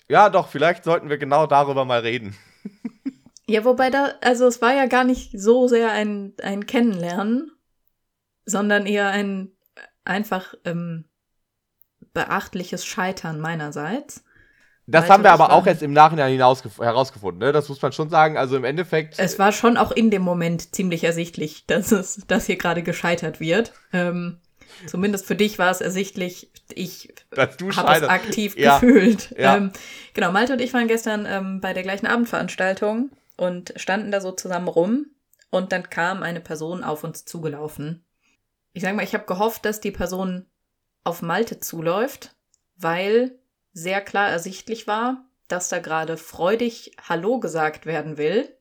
[0.09, 2.37] Ja, doch, vielleicht sollten wir genau darüber mal reden.
[3.49, 7.53] Ja, wobei da, also es war ja gar nicht so sehr ein, ein Kennenlernen,
[8.45, 9.53] sondern eher ein
[10.05, 11.05] einfach ähm,
[12.13, 14.25] beachtliches Scheitern meinerseits.
[14.89, 17.53] Das haben wir aber auch erst im Nachhinein herausgefunden, ne?
[17.53, 18.39] Das muss man schon sagen.
[18.39, 19.19] Also im Endeffekt.
[19.19, 23.41] Es war schon auch in dem Moment ziemlich ersichtlich, dass es, dass hier gerade gescheitert
[23.41, 23.73] wird.
[23.93, 24.39] Ähm,
[24.87, 26.53] zumindest für dich war es ersichtlich.
[26.73, 28.79] Ich habe es aktiv ja.
[28.79, 29.35] gefühlt.
[29.37, 29.57] Ja.
[29.57, 29.73] Ähm,
[30.15, 34.33] genau, Malte und ich waren gestern ähm, bei der gleichen Abendveranstaltung und standen da so
[34.33, 35.07] zusammen rum.
[35.51, 38.05] Und dann kam eine Person auf uns zugelaufen.
[38.72, 40.46] Ich sage mal, ich habe gehofft, dass die Person
[41.05, 42.37] auf Malte zuläuft,
[42.77, 43.38] weil
[43.72, 48.53] sehr klar ersichtlich war, dass da gerade freudig Hallo gesagt werden will.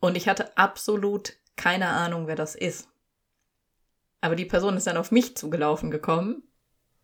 [0.00, 2.88] Und ich hatte absolut keine Ahnung, wer das ist.
[4.20, 6.42] Aber die Person ist dann auf mich zugelaufen gekommen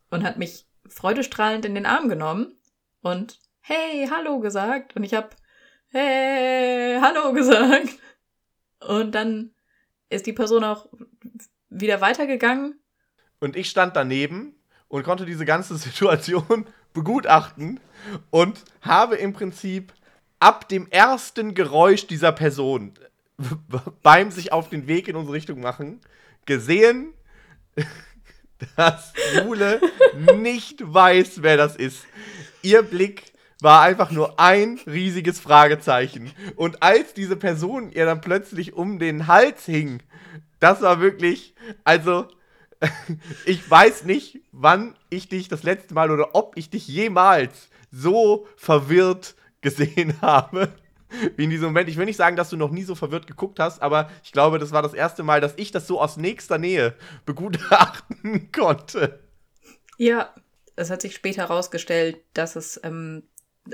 [0.09, 2.55] und hat mich freudestrahlend in den Arm genommen
[3.01, 4.95] und hey, hallo gesagt.
[4.95, 5.29] Und ich habe
[5.91, 7.99] hey, hallo gesagt.
[8.79, 9.51] Und dann
[10.09, 10.87] ist die Person auch
[11.69, 12.79] wieder weitergegangen.
[13.39, 14.55] Und ich stand daneben
[14.87, 17.79] und konnte diese ganze Situation begutachten
[18.29, 19.93] und habe im Prinzip
[20.39, 22.93] ab dem ersten Geräusch dieser Person
[24.03, 26.01] beim sich auf den Weg in unsere Richtung machen
[26.45, 27.13] gesehen,
[28.75, 29.79] dass Jule
[30.37, 32.05] nicht weiß, wer das ist.
[32.61, 33.30] Ihr Blick
[33.61, 36.31] war einfach nur ein riesiges Fragezeichen.
[36.55, 40.01] Und als diese Person ihr dann plötzlich um den Hals hing,
[40.59, 42.27] das war wirklich, also
[43.45, 48.47] ich weiß nicht, wann ich dich das letzte Mal oder ob ich dich jemals so
[48.55, 50.69] verwirrt gesehen habe.
[51.35, 51.89] Wie in diesem Moment.
[51.89, 54.59] Ich will nicht sagen, dass du noch nie so verwirrt geguckt hast, aber ich glaube,
[54.59, 56.95] das war das erste Mal, dass ich das so aus nächster Nähe
[57.25, 59.19] begutachten konnte.
[59.97, 60.33] Ja,
[60.77, 63.23] es hat sich später herausgestellt, dass es ähm,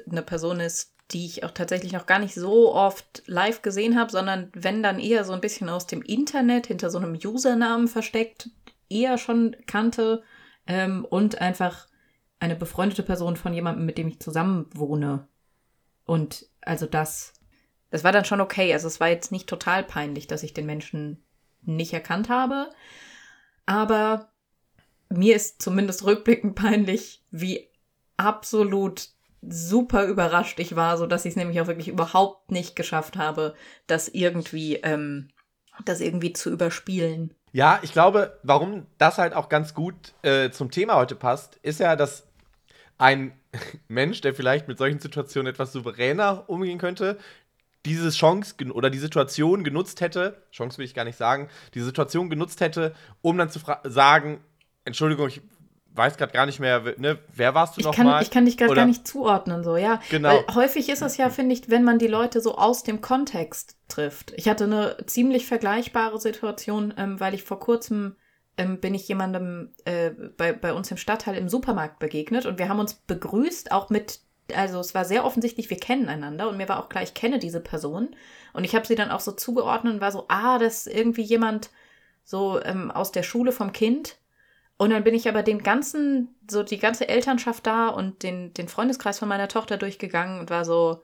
[0.09, 4.11] eine Person ist, die ich auch tatsächlich noch gar nicht so oft live gesehen habe,
[4.11, 8.49] sondern wenn dann eher so ein bisschen aus dem Internet hinter so einem Usernamen versteckt,
[8.89, 10.23] eher schon kannte
[10.65, 11.87] ähm, und einfach
[12.39, 15.27] eine befreundete Person von jemandem, mit dem ich zusammen wohne.
[16.05, 17.33] Und also das,
[17.89, 18.73] das war dann schon okay.
[18.73, 21.23] Also es war jetzt nicht total peinlich, dass ich den Menschen
[21.63, 22.69] nicht erkannt habe.
[23.65, 24.31] Aber
[25.09, 27.69] mir ist zumindest rückblickend peinlich, wie
[28.17, 29.09] absolut
[29.49, 33.55] super überrascht ich war, so dass ich es nämlich auch wirklich überhaupt nicht geschafft habe,
[33.87, 35.29] das irgendwie, ähm,
[35.85, 37.33] das irgendwie zu überspielen.
[37.51, 41.79] Ja, ich glaube, warum das halt auch ganz gut äh, zum Thema heute passt, ist
[41.79, 42.27] ja, dass
[42.97, 43.31] ein
[43.87, 47.17] Mensch, der vielleicht mit solchen Situationen etwas souveräner umgehen könnte,
[47.85, 52.29] diese Chance oder die Situation genutzt hätte, Chance will ich gar nicht sagen, die Situation
[52.29, 54.41] genutzt hätte, um dann zu sagen,
[54.83, 55.41] Entschuldigung, ich
[55.97, 58.21] weiß gerade gar nicht mehr, ne, wer warst du nochmal?
[58.21, 59.99] Ich kann dich gerade gar nicht zuordnen, so, ja.
[60.09, 60.29] Genau.
[60.29, 63.77] Weil häufig ist es ja, finde ich, wenn man die Leute so aus dem Kontext
[63.87, 64.33] trifft.
[64.35, 68.15] Ich hatte eine ziemlich vergleichbare Situation, ähm, weil ich vor kurzem
[68.57, 72.69] ähm, bin ich jemandem äh, bei, bei uns im Stadtteil im Supermarkt begegnet und wir
[72.69, 74.19] haben uns begrüßt, auch mit,
[74.53, 77.39] also es war sehr offensichtlich, wir kennen einander und mir war auch klar, ich kenne
[77.39, 78.09] diese Person.
[78.53, 81.21] Und ich habe sie dann auch so zugeordnet und war so, ah, das ist irgendwie
[81.21, 81.69] jemand
[82.23, 84.17] so ähm, aus der Schule vom Kind
[84.77, 88.67] und dann bin ich aber den ganzen, so die ganze Elternschaft da und den, den
[88.67, 91.03] Freundeskreis von meiner Tochter durchgegangen und war so,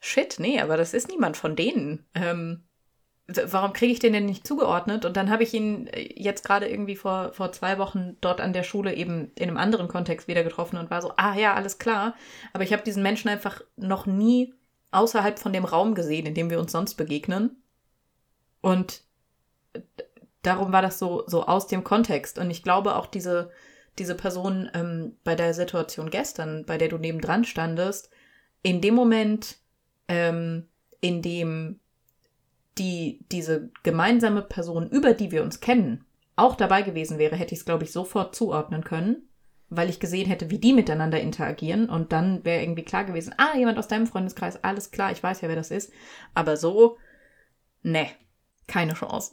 [0.00, 2.06] shit, nee, aber das ist niemand von denen.
[2.14, 2.64] Ähm,
[3.28, 5.04] warum kriege ich den denn nicht zugeordnet?
[5.04, 8.54] Und dann habe ich ihn äh, jetzt gerade irgendwie vor, vor zwei Wochen dort an
[8.54, 11.78] der Schule eben in einem anderen Kontext wieder getroffen und war so, ah ja, alles
[11.78, 12.14] klar.
[12.54, 14.54] Aber ich habe diesen Menschen einfach noch nie
[14.90, 17.62] außerhalb von dem Raum gesehen, in dem wir uns sonst begegnen.
[18.62, 19.02] Und
[20.42, 22.38] darum war das so, so aus dem Kontext.
[22.38, 23.50] Und ich glaube auch diese,
[23.98, 28.10] diese Person ähm, bei der Situation gestern, bei der du nebendran standest,
[28.62, 29.58] in dem Moment,
[30.08, 30.68] ähm,
[31.00, 31.80] in dem
[32.78, 36.04] die, diese gemeinsame Person, über die wir uns kennen,
[36.36, 39.28] auch dabei gewesen wäre, hätte ich es, glaube ich, sofort zuordnen können,
[39.68, 43.56] weil ich gesehen hätte, wie die miteinander interagieren und dann wäre irgendwie klar gewesen, ah,
[43.56, 45.92] jemand aus deinem Freundeskreis, alles klar, ich weiß ja, wer das ist.
[46.34, 46.96] Aber so,
[47.82, 48.06] ne,
[48.70, 49.32] keine Chance.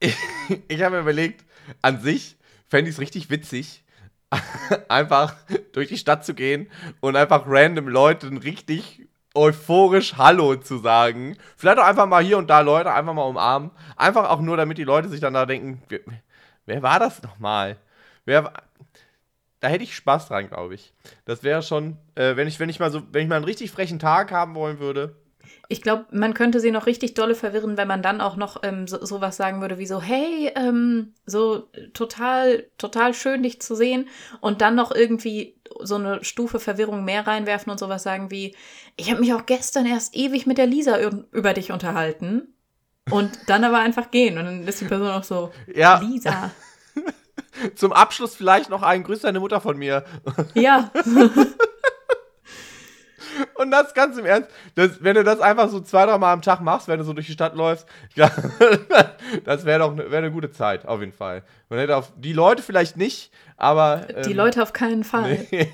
[0.00, 0.16] Ich,
[0.68, 1.44] ich habe mir überlegt,
[1.82, 3.84] an sich fände ich es richtig witzig,
[4.88, 5.36] einfach
[5.72, 6.70] durch die Stadt zu gehen
[7.00, 11.36] und einfach random Leuten richtig euphorisch Hallo zu sagen.
[11.56, 13.70] Vielleicht auch einfach mal hier und da Leute einfach mal umarmen.
[13.96, 16.00] Einfach auch nur, damit die Leute sich dann da denken, wer,
[16.66, 17.76] wer war das nochmal?
[18.24, 18.52] Wer
[19.60, 20.92] da hätte ich Spaß dran, glaube ich.
[21.24, 23.70] Das wäre schon, äh, wenn ich, wenn ich mal so, wenn ich mal einen richtig
[23.70, 25.16] frechen Tag haben wollen würde.
[25.70, 28.88] Ich glaube, man könnte sie noch richtig dolle verwirren, wenn man dann auch noch ähm,
[28.88, 34.08] so, sowas sagen würde wie so, hey, ähm, so total, total schön, dich zu sehen.
[34.40, 38.56] Und dann noch irgendwie so eine Stufe Verwirrung mehr reinwerfen und sowas sagen wie,
[38.96, 40.98] ich habe mich auch gestern erst ewig mit der Lisa
[41.32, 42.54] über dich unterhalten.
[43.10, 44.38] Und dann aber einfach gehen.
[44.38, 45.98] Und dann ist die Person auch so, ja.
[45.98, 46.50] Lisa.
[47.74, 50.04] Zum Abschluss vielleicht noch ein Grüß deine Mutter von mir.
[50.54, 50.90] Ja.
[53.54, 56.42] Und das ganz im Ernst, das, wenn du das einfach so zwei, drei Mal am
[56.42, 58.30] Tag machst, wenn du so durch die Stadt läufst, ja,
[59.44, 61.42] das wäre doch ne, wär eine gute Zeit, auf jeden Fall.
[61.68, 64.06] Man hätte auf die Leute vielleicht nicht, aber.
[64.24, 65.46] Die ähm, Leute auf keinen Fall.
[65.50, 65.72] Nee.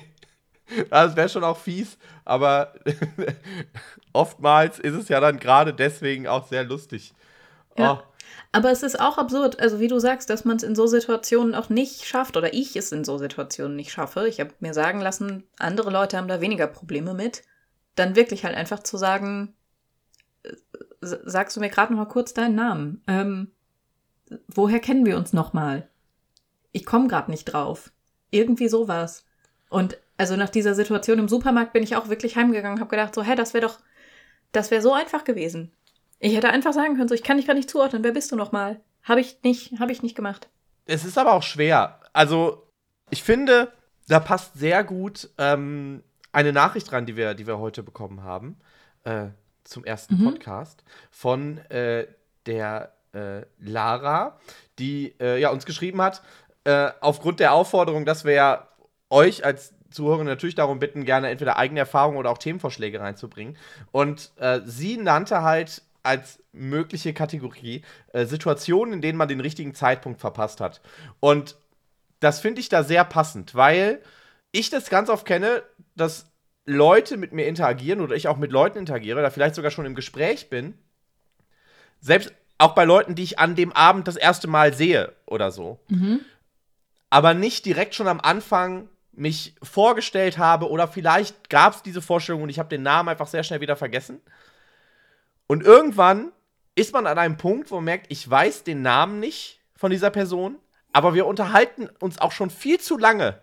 [0.89, 2.73] Das wäre schon auch fies, aber
[4.13, 7.13] oftmals ist es ja dann gerade deswegen auch sehr lustig.
[7.77, 8.01] Ja.
[8.01, 8.15] Oh.
[8.51, 11.55] Aber es ist auch absurd, also wie du sagst, dass man es in so Situationen
[11.55, 14.27] auch nicht schafft oder ich es in so Situationen nicht schaffe.
[14.27, 17.43] Ich habe mir sagen lassen, andere Leute haben da weniger Probleme mit.
[17.95, 19.55] Dann wirklich halt einfach zu sagen,
[20.43, 20.53] äh,
[21.01, 23.03] sagst du mir gerade noch mal kurz deinen Namen?
[23.07, 23.51] Ähm,
[24.47, 25.89] woher kennen wir uns noch mal?
[26.71, 27.91] Ich komme gerade nicht drauf.
[28.31, 29.25] Irgendwie sowas.
[29.69, 33.23] Und also nach dieser Situation im Supermarkt bin ich auch wirklich heimgegangen, habe gedacht so,
[33.23, 33.79] hä, das wäre doch,
[34.51, 35.71] das wäre so einfach gewesen.
[36.19, 38.03] Ich hätte einfach sagen können, so, ich kann dich gar nicht zuordnen.
[38.03, 38.79] Wer bist du nochmal?
[39.03, 40.49] Habe ich nicht, habe ich nicht gemacht.
[40.85, 41.99] Es ist aber auch schwer.
[42.13, 42.67] Also,
[43.09, 43.71] ich finde,
[44.07, 46.03] da passt sehr gut ähm,
[46.35, 48.57] eine Nachricht dran, die wir, die wir heute bekommen haben,
[49.05, 49.27] äh,
[49.63, 50.25] zum ersten mhm.
[50.25, 52.07] Podcast von äh,
[52.45, 54.37] der äh, Lara,
[54.77, 56.21] die äh, ja, uns geschrieben hat,
[56.65, 58.67] äh, aufgrund der Aufforderung, dass wir ja
[59.09, 63.57] euch als Zuhörer natürlich darum bitten, gerne entweder eigene Erfahrungen oder auch Themenvorschläge reinzubringen.
[63.93, 67.81] Und äh, sie nannte halt als mögliche Kategorie
[68.13, 70.79] Situationen, in denen man den richtigen Zeitpunkt verpasst hat.
[71.19, 71.57] Und
[72.19, 74.01] das finde ich da sehr passend, weil
[74.55, 75.63] ich das ganz oft kenne,
[75.95, 76.31] dass
[76.65, 79.95] Leute mit mir interagieren oder ich auch mit Leuten interagiere, da vielleicht sogar schon im
[79.95, 80.73] Gespräch bin.
[82.01, 85.79] Selbst auch bei Leuten, die ich an dem Abend das erste Mal sehe oder so.
[85.89, 86.21] Mhm.
[87.09, 92.43] Aber nicht direkt schon am Anfang mich vorgestellt habe oder vielleicht gab es diese Vorstellung
[92.43, 94.19] und ich habe den Namen einfach sehr schnell wieder vergessen.
[95.47, 96.31] Und irgendwann
[96.75, 100.09] ist man an einem Punkt, wo man merkt, ich weiß den Namen nicht von dieser
[100.09, 100.57] Person,
[100.91, 103.39] aber wir unterhalten uns auch schon viel zu lange,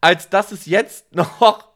[0.00, 1.69] als dass es jetzt noch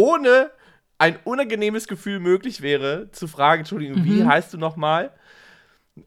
[0.00, 0.50] ohne
[0.98, 4.04] ein unangenehmes Gefühl möglich wäre, zu fragen, Entschuldigung, mhm.
[4.04, 5.10] wie heißt du nochmal?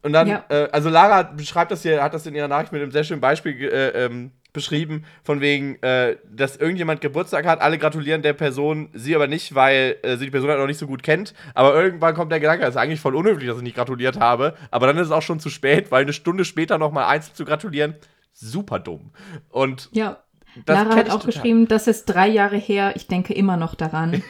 [0.02, 0.46] Und dann, ja.
[0.50, 3.22] äh, also Lara beschreibt das hier, hat das in ihrer Nachricht mit einem sehr schönen
[3.22, 8.90] Beispiel äh, ähm, beschrieben, von wegen, äh, dass irgendjemand Geburtstag hat, alle gratulieren der Person,
[8.94, 11.34] sie aber nicht, weil äh, sie die Person halt noch nicht so gut kennt.
[11.54, 14.56] Aber irgendwann kommt der Gedanke, das ist eigentlich voll unhöflich, dass ich nicht gratuliert habe.
[14.72, 17.46] Aber dann ist es auch schon zu spät, weil eine Stunde später nochmal eins zu
[17.46, 17.96] gratulieren,
[18.32, 19.12] super dumm.
[19.50, 20.24] Und ja.
[20.68, 21.26] Lara hat auch total.
[21.26, 24.24] geschrieben, das ist drei Jahre her, ich denke immer noch daran.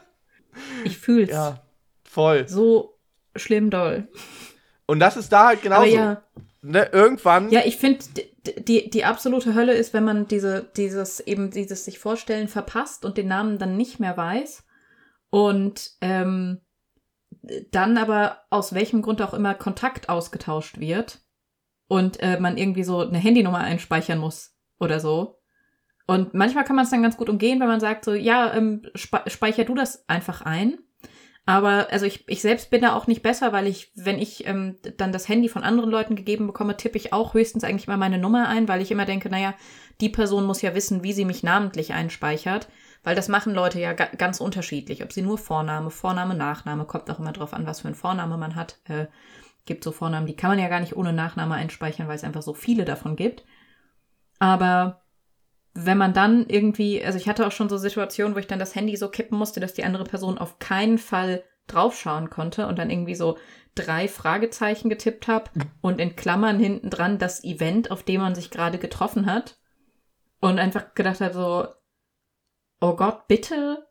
[0.84, 1.30] ich fühl's.
[1.30, 1.62] Ja,
[2.04, 2.48] voll.
[2.48, 2.98] So
[3.36, 4.08] schlimm doll.
[4.86, 5.94] Und das ist da halt genauso.
[5.94, 6.22] Ja.
[6.62, 7.50] Ne, irgendwann.
[7.50, 8.04] Ja, ich finde,
[8.58, 13.16] die, die absolute Hölle ist, wenn man diese, dieses, eben dieses sich vorstellen verpasst und
[13.16, 14.64] den Namen dann nicht mehr weiß.
[15.30, 16.62] Und ähm,
[17.70, 21.20] dann aber aus welchem Grund auch immer Kontakt ausgetauscht wird
[21.88, 25.38] und äh, man irgendwie so eine Handynummer einspeichern muss oder so.
[26.06, 28.82] Und manchmal kann man es dann ganz gut umgehen, wenn man sagt so, ja, ähm,
[28.94, 30.78] speicher du das einfach ein.
[31.48, 34.78] Aber also ich, ich selbst bin da auch nicht besser, weil ich, wenn ich ähm,
[34.96, 38.18] dann das Handy von anderen Leuten gegeben bekomme, tippe ich auch höchstens eigentlich mal meine
[38.18, 39.54] Nummer ein, weil ich immer denke, naja,
[40.00, 42.68] die Person muss ja wissen, wie sie mich namentlich einspeichert.
[43.04, 45.04] Weil das machen Leute ja ga ganz unterschiedlich.
[45.04, 48.36] Ob sie nur Vorname, Vorname, Nachname, kommt auch immer drauf an, was für ein Vorname
[48.36, 48.80] man hat.
[48.88, 49.06] Äh,
[49.66, 52.42] gibt so Vornamen, die kann man ja gar nicht ohne Nachname einspeichern, weil es einfach
[52.42, 53.44] so viele davon gibt.
[54.38, 55.02] Aber
[55.74, 58.74] wenn man dann irgendwie, also ich hatte auch schon so Situationen, wo ich dann das
[58.74, 62.90] Handy so kippen musste, dass die andere Person auf keinen Fall draufschauen konnte und dann
[62.90, 63.36] irgendwie so
[63.74, 65.50] drei Fragezeichen getippt habe
[65.82, 69.58] und in Klammern hinten dran das Event, auf dem man sich gerade getroffen hat
[70.40, 71.68] und einfach gedacht habe so,
[72.80, 73.86] oh Gott, bitte,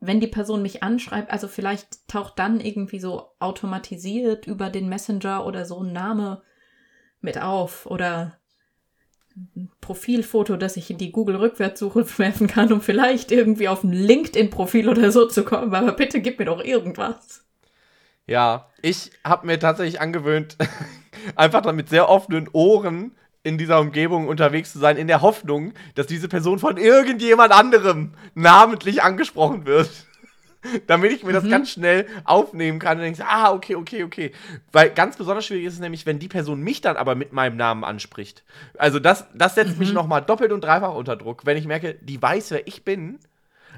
[0.00, 5.46] wenn die Person mich anschreibt, also vielleicht taucht dann irgendwie so automatisiert über den Messenger
[5.46, 6.42] oder so ein Name
[7.20, 8.38] mit auf oder
[9.80, 15.10] Profilfoto, das ich in die Google-Rückwärtssuche werfen kann, um vielleicht irgendwie auf ein LinkedIn-Profil oder
[15.10, 15.74] so zu kommen.
[15.74, 17.44] Aber bitte gib mir doch irgendwas.
[18.26, 20.56] Ja, ich habe mir tatsächlich angewöhnt,
[21.36, 25.72] einfach dann mit sehr offenen Ohren in dieser Umgebung unterwegs zu sein, in der Hoffnung,
[25.94, 29.88] dass diese Person von irgendjemand anderem namentlich angesprochen wird.
[30.86, 31.50] damit ich mir das mhm.
[31.50, 34.32] ganz schnell aufnehmen kann und denke, ah, okay, okay, okay.
[34.72, 37.56] Weil ganz besonders schwierig ist es nämlich, wenn die Person mich dann aber mit meinem
[37.56, 38.44] Namen anspricht.
[38.76, 39.78] Also das, das setzt mhm.
[39.78, 43.18] mich nochmal doppelt und dreifach unter Druck, wenn ich merke, die weiß, wer ich bin,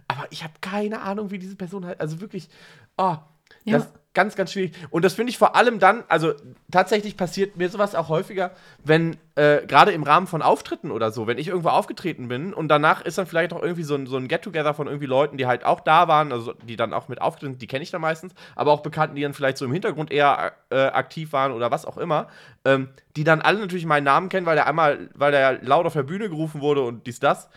[0.08, 2.48] aber ich habe keine Ahnung, wie diese Person halt, also wirklich,
[2.96, 3.16] oh,
[3.64, 3.78] ja.
[3.78, 4.72] das, ganz, ganz schwierig.
[4.90, 6.32] Und das finde ich vor allem dann, also
[6.70, 8.50] tatsächlich passiert mir sowas auch häufiger,
[8.82, 12.68] wenn, äh, gerade im Rahmen von Auftritten oder so, wenn ich irgendwo aufgetreten bin und
[12.68, 15.46] danach ist dann vielleicht auch irgendwie so ein, so ein Get-Together von irgendwie Leuten, die
[15.46, 18.34] halt auch da waren, also die dann auch mit auftreten, die kenne ich dann meistens,
[18.56, 21.86] aber auch Bekannten, die dann vielleicht so im Hintergrund eher äh, aktiv waren oder was
[21.86, 22.26] auch immer,
[22.64, 25.92] ähm, die dann alle natürlich meinen Namen kennen, weil der einmal, weil der laut auf
[25.92, 27.48] der Bühne gerufen wurde und dies, das.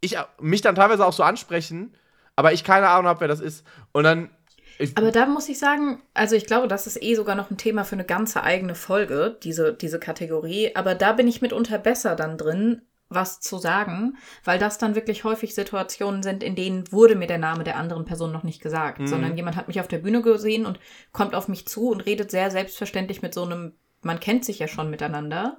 [0.00, 1.94] Ich mich dann teilweise auch so ansprechen,
[2.36, 3.66] aber ich keine Ahnung habe, wer das ist.
[3.92, 4.30] Und dann
[4.78, 7.56] ich Aber da muss ich sagen, also ich glaube, das ist eh sogar noch ein
[7.56, 10.74] Thema für eine ganze eigene Folge, diese, diese Kategorie.
[10.74, 15.24] Aber da bin ich mitunter besser dann drin, was zu sagen, weil das dann wirklich
[15.24, 19.00] häufig Situationen sind, in denen wurde mir der Name der anderen Person noch nicht gesagt,
[19.00, 19.06] mhm.
[19.06, 20.78] sondern jemand hat mich auf der Bühne gesehen und
[21.12, 24.68] kommt auf mich zu und redet sehr selbstverständlich mit so einem, man kennt sich ja
[24.68, 25.58] schon miteinander.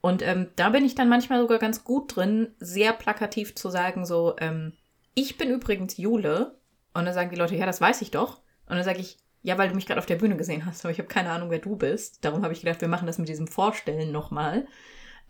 [0.00, 4.04] Und ähm, da bin ich dann manchmal sogar ganz gut drin, sehr plakativ zu sagen,
[4.04, 4.72] so, ähm,
[5.14, 6.58] ich bin übrigens Jule.
[6.94, 8.40] Und dann sagen die Leute, ja, das weiß ich doch.
[8.68, 10.92] Und dann sage ich, ja, weil du mich gerade auf der Bühne gesehen hast, aber
[10.92, 12.24] ich habe keine Ahnung, wer du bist.
[12.24, 14.66] Darum habe ich gedacht, wir machen das mit diesem Vorstellen nochmal.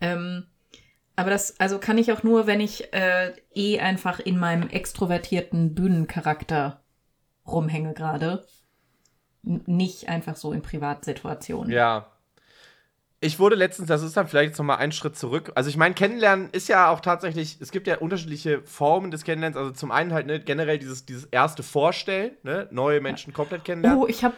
[0.01, 0.47] Ähm,
[1.15, 5.75] aber das, also kann ich auch nur, wenn ich äh, eh einfach in meinem extrovertierten
[5.75, 6.81] Bühnencharakter
[7.45, 8.45] rumhänge gerade.
[9.41, 11.71] Nicht einfach so in Privatsituationen.
[11.71, 12.07] Ja,
[13.21, 15.51] ich wurde letztens, das ist dann vielleicht jetzt nochmal ein Schritt zurück.
[15.55, 19.57] Also ich meine, Kennenlernen ist ja auch tatsächlich, es gibt ja unterschiedliche Formen des Kennenlernens.
[19.57, 24.01] Also zum einen halt ne, generell dieses, dieses erste Vorstellen, ne, neue Menschen komplett kennenlernen.
[24.01, 24.35] Oh, ich habe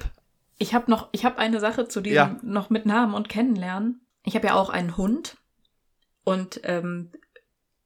[0.58, 2.38] ich hab noch, ich habe eine Sache zu diesem ja.
[2.42, 4.02] noch mit Namen und Kennenlernen.
[4.24, 5.38] Ich habe ja auch einen Hund
[6.24, 7.12] und ähm,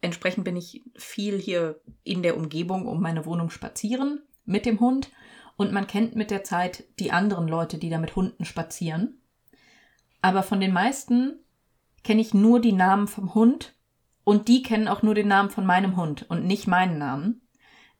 [0.01, 5.11] entsprechend bin ich viel hier in der Umgebung um meine Wohnung spazieren mit dem Hund
[5.57, 9.21] und man kennt mit der Zeit die anderen Leute, die da mit Hunden spazieren.
[10.25, 11.37] Aber von den meisten
[12.03, 13.75] kenne ich nur die Namen vom Hund
[14.23, 17.47] und die kennen auch nur den Namen von meinem Hund und nicht meinen Namen.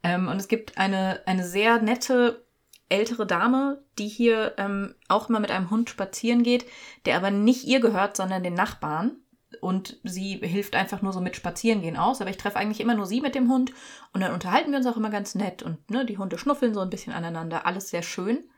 [0.02, 2.44] Ähm, und es gibt eine, eine sehr nette
[2.90, 6.66] ältere Dame, die hier ähm, auch mal mit einem Hund spazieren geht,
[7.06, 9.18] der aber nicht ihr gehört, sondern den Nachbarn.
[9.62, 12.22] Und sie hilft einfach nur so mit Spazierengehen aus.
[12.22, 13.72] Aber ich treffe eigentlich immer nur sie mit dem Hund.
[14.14, 15.62] Und dann unterhalten wir uns auch immer ganz nett.
[15.62, 17.68] Und ne, die Hunde schnuffeln so ein bisschen aneinander.
[17.68, 18.50] Alles sehr schön.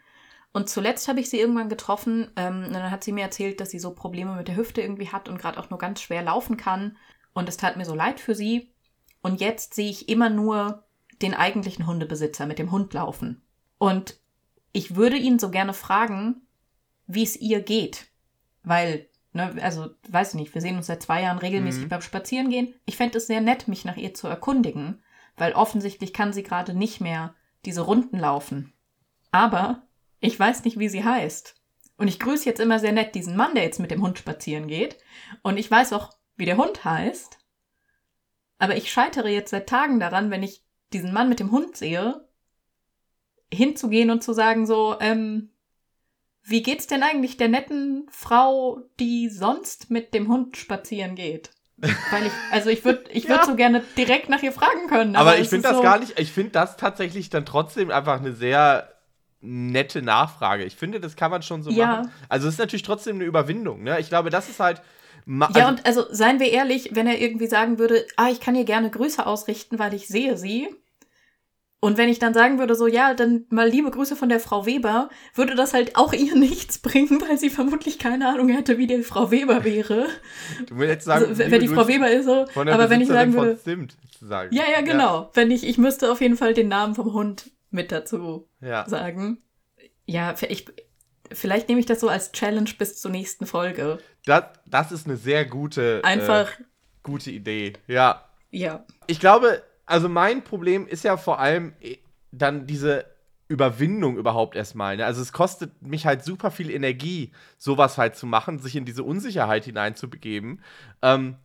[0.57, 3.69] Und zuletzt habe ich sie irgendwann getroffen ähm, und dann hat sie mir erzählt, dass
[3.69, 6.57] sie so Probleme mit der Hüfte irgendwie hat und gerade auch nur ganz schwer laufen
[6.57, 6.97] kann.
[7.33, 8.73] Und es tat mir so leid für sie.
[9.21, 10.83] Und jetzt sehe ich immer nur
[11.21, 13.43] den eigentlichen Hundebesitzer mit dem Hund laufen.
[13.77, 14.19] Und
[14.71, 16.41] ich würde ihn so gerne fragen,
[17.05, 18.07] wie es ihr geht.
[18.63, 21.89] Weil, ne, also, weiß ich nicht, wir sehen uns seit zwei Jahren regelmäßig mhm.
[21.89, 22.73] beim Spazierengehen.
[22.87, 25.03] Ich fände es sehr nett, mich nach ihr zu erkundigen,
[25.35, 28.73] weil offensichtlich kann sie gerade nicht mehr diese Runden laufen.
[29.29, 29.83] Aber
[30.19, 31.55] ich weiß nicht, wie sie heißt.
[31.97, 34.67] Und ich grüße jetzt immer sehr nett diesen Mann, der jetzt mit dem Hund spazieren
[34.67, 34.97] geht.
[35.41, 37.39] Und ich weiß auch, wie der Hund heißt.
[38.59, 42.27] Aber ich scheitere jetzt seit Tagen daran, wenn ich diesen Mann mit dem Hund sehe,
[43.51, 45.51] hinzugehen und zu sagen so, ähm,
[46.43, 51.51] wie geht's denn eigentlich der netten Frau, die sonst mit dem Hund spazieren geht?
[51.77, 53.45] Weil ich, also ich würde ich würd ja.
[53.45, 55.15] so gerne direkt nach ihr fragen können.
[55.15, 58.19] Aber, aber ich finde das so gar nicht, ich finde das tatsächlich dann trotzdem einfach
[58.19, 58.96] eine sehr
[59.41, 60.63] nette Nachfrage.
[60.63, 61.87] Ich finde, das kann man schon so ja.
[61.87, 62.11] machen.
[62.29, 63.83] Also es ist natürlich trotzdem eine Überwindung.
[63.83, 63.99] Ne?
[63.99, 64.81] Ich glaube, das ist halt.
[65.39, 68.55] Also ja, und also seien wir ehrlich, wenn er irgendwie sagen würde, ah, ich kann
[68.55, 70.69] ihr gerne Grüße ausrichten, weil ich sehe sie.
[71.79, 74.65] Und wenn ich dann sagen würde, so, ja, dann mal liebe Grüße von der Frau
[74.65, 78.87] Weber, würde das halt auch ihr nichts bringen, weil sie vermutlich keine Ahnung hätte, wie
[78.87, 80.07] die Frau Weber wäre.
[80.65, 82.47] Du willst jetzt sagen, also, wer die Frau Weber ist so.
[82.55, 83.59] aber wenn ich sagen würde.
[83.61, 84.55] Zimt, sagen.
[84.55, 85.21] Ja, ja, genau.
[85.21, 85.29] Ja.
[85.33, 88.87] Wenn ich, ich müsste auf jeden Fall den Namen vom Hund mit dazu ja.
[88.89, 89.37] sagen.
[90.05, 90.65] Ja, ich,
[91.31, 93.99] vielleicht nehme ich das so als Challenge bis zur nächsten Folge.
[94.25, 96.63] Das, das ist eine sehr gute, äh, Einfach, äh,
[97.03, 97.73] gute Idee.
[97.87, 98.25] Ja.
[98.51, 98.85] Ja.
[99.07, 101.97] Ich glaube, also mein Problem ist ja vor allem äh,
[102.31, 103.05] dann diese
[103.47, 104.97] Überwindung überhaupt erstmal.
[104.97, 105.05] Ne?
[105.05, 109.03] Also es kostet mich halt super viel Energie, sowas halt zu machen, sich in diese
[109.03, 110.61] Unsicherheit hineinzubegeben.
[111.01, 111.37] Ähm,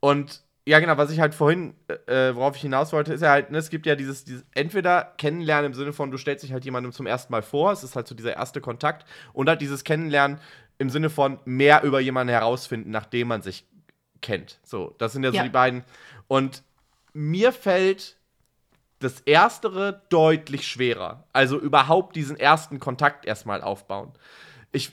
[0.00, 3.30] und ja, genau, was ich halt vorhin, äh, äh, worauf ich hinaus wollte, ist ja
[3.30, 6.52] halt, ne, es gibt ja dieses, dieses, entweder Kennenlernen im Sinne von, du stellst dich
[6.52, 9.60] halt jemandem zum ersten Mal vor, es ist halt so dieser erste Kontakt, und halt
[9.60, 10.38] dieses Kennenlernen
[10.78, 13.66] im Sinne von mehr über jemanden herausfinden, nachdem man sich
[14.22, 14.60] kennt.
[14.62, 15.42] So, das sind ja so ja.
[15.42, 15.82] die beiden.
[16.28, 16.62] Und
[17.14, 18.16] mir fällt
[19.00, 21.24] das Erstere deutlich schwerer.
[21.32, 24.12] Also überhaupt diesen ersten Kontakt erstmal aufbauen.
[24.70, 24.92] Ich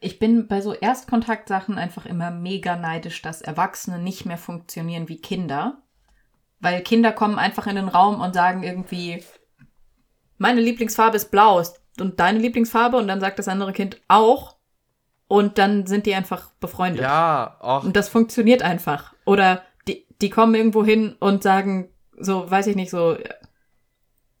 [0.00, 5.20] ich bin bei so Erstkontaktsachen einfach immer mega neidisch, dass Erwachsene nicht mehr funktionieren wie
[5.20, 5.82] Kinder.
[6.58, 9.22] Weil Kinder kommen einfach in den Raum und sagen irgendwie,
[10.38, 11.62] meine Lieblingsfarbe ist blau
[11.98, 14.56] und deine Lieblingsfarbe und dann sagt das andere Kind auch
[15.28, 17.02] und dann sind die einfach befreundet.
[17.02, 17.84] Ja, auch.
[17.84, 19.14] Und das funktioniert einfach.
[19.24, 23.16] Oder die, die kommen irgendwo hin und sagen so, weiß ich nicht, so,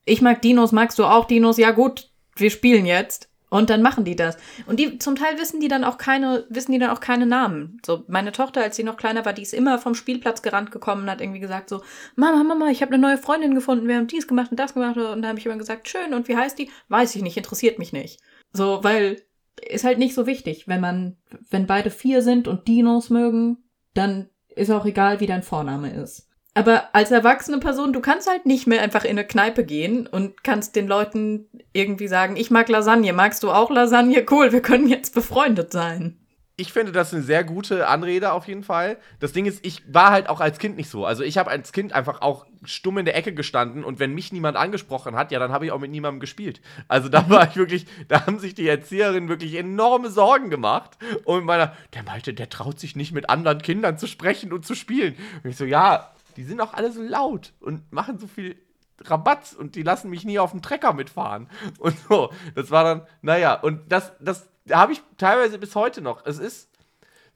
[0.04, 1.58] ich mag Dinos, magst du auch Dinos?
[1.58, 3.29] Ja gut, wir spielen jetzt.
[3.50, 4.36] Und dann machen die das.
[4.66, 7.80] Und die, zum Teil wissen die dann auch keine, wissen die dann auch keine Namen.
[7.84, 11.02] So, meine Tochter, als sie noch kleiner war, die ist immer vom Spielplatz gerannt gekommen
[11.02, 11.82] und hat irgendwie gesagt so,
[12.14, 14.96] Mama, Mama, ich habe eine neue Freundin gefunden, wir haben dies gemacht und das gemacht.
[14.96, 16.70] Und da habe ich immer gesagt, schön, und wie heißt die?
[16.88, 18.20] Weiß ich nicht, interessiert mich nicht.
[18.52, 19.20] So, weil,
[19.60, 20.68] ist halt nicht so wichtig.
[20.68, 21.16] Wenn man,
[21.50, 23.58] wenn beide vier sind und Dinos mögen,
[23.94, 26.29] dann ist auch egal, wie dein Vorname ist.
[26.54, 30.42] Aber als erwachsene Person, du kannst halt nicht mehr einfach in eine Kneipe gehen und
[30.42, 34.26] kannst den Leuten irgendwie sagen, ich mag Lasagne, magst du auch Lasagne?
[34.28, 36.16] Cool, wir können jetzt befreundet sein.
[36.56, 38.98] Ich finde das eine sehr gute Anrede auf jeden Fall.
[39.18, 41.06] Das Ding ist, ich war halt auch als Kind nicht so.
[41.06, 44.30] Also ich habe als Kind einfach auch stumm in der Ecke gestanden und wenn mich
[44.30, 46.60] niemand angesprochen hat, ja, dann habe ich auch mit niemandem gespielt.
[46.86, 50.98] Also da war ich wirklich, da haben sich die Erzieherinnen wirklich enorme Sorgen gemacht.
[51.24, 54.74] Und meiner, der meinte, der traut sich nicht mit anderen Kindern zu sprechen und zu
[54.74, 55.14] spielen.
[55.42, 58.56] Und ich so, ja, die sind auch alle so laut und machen so viel
[59.02, 61.48] Rabatz und die lassen mich nie auf dem Trecker mitfahren.
[61.78, 62.30] Und so.
[62.54, 66.26] Das war dann, naja, und das, das habe ich teilweise bis heute noch.
[66.26, 66.68] Es ist,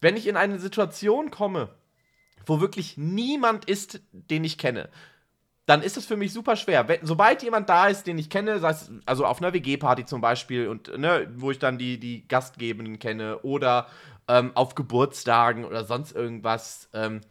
[0.00, 1.70] wenn ich in eine Situation komme,
[2.46, 4.90] wo wirklich niemand ist, den ich kenne,
[5.66, 6.88] dann ist es für mich super schwer.
[6.88, 10.20] Wenn, sobald jemand da ist, den ich kenne, sei es also auf einer WG-Party zum
[10.20, 13.86] Beispiel, und ne, wo ich dann die, die Gastgebenden kenne, oder
[14.28, 17.22] ähm, auf Geburtstagen oder sonst irgendwas, ähm,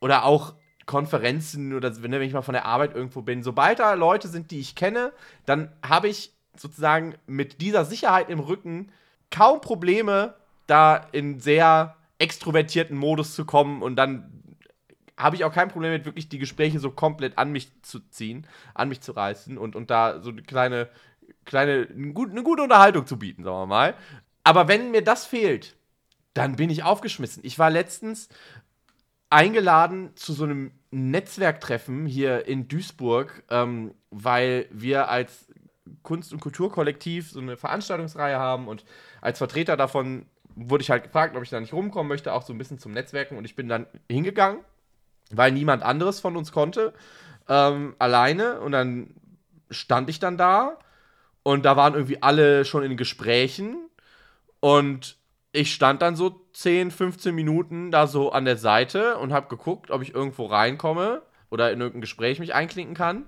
[0.00, 0.54] oder auch
[0.86, 4.60] Konferenzen oder wenn ich mal von der Arbeit irgendwo bin, sobald da Leute sind, die
[4.60, 5.12] ich kenne,
[5.46, 8.90] dann habe ich sozusagen mit dieser Sicherheit im Rücken
[9.30, 10.34] kaum Probleme,
[10.66, 14.40] da in sehr extrovertierten Modus zu kommen und dann
[15.16, 18.46] habe ich auch kein Problem mit, wirklich die Gespräche so komplett an mich zu ziehen,
[18.74, 20.88] an mich zu reißen und, und da so eine kleine,
[21.44, 22.12] kleine, eine
[22.42, 23.94] gute Unterhaltung zu bieten, sagen wir mal.
[24.44, 25.76] Aber wenn mir das fehlt,
[26.34, 27.44] dann bin ich aufgeschmissen.
[27.44, 28.28] Ich war letztens
[29.30, 35.46] eingeladen zu so einem Netzwerktreffen hier in Duisburg, ähm, weil wir als
[36.02, 38.84] Kunst- und Kulturkollektiv so eine Veranstaltungsreihe haben und
[39.20, 42.52] als Vertreter davon wurde ich halt gefragt, ob ich da nicht rumkommen möchte, auch so
[42.52, 43.36] ein bisschen zum Netzwerken.
[43.36, 44.60] Und ich bin dann hingegangen,
[45.30, 46.92] weil niemand anderes von uns konnte,
[47.48, 48.60] ähm, alleine.
[48.60, 49.14] Und dann
[49.70, 50.78] stand ich dann da
[51.42, 53.88] und da waren irgendwie alle schon in Gesprächen.
[54.60, 55.16] Und
[55.52, 59.90] ich stand dann so 10, 15 Minuten da so an der Seite und habe geguckt,
[59.90, 63.26] ob ich irgendwo reinkomme oder in irgendein Gespräch mich einklinken kann.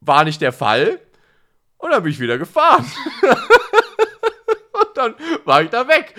[0.00, 1.00] War nicht der Fall.
[1.76, 2.84] Und dann bin ich wieder gefahren.
[4.72, 6.14] und dann war ich da weg.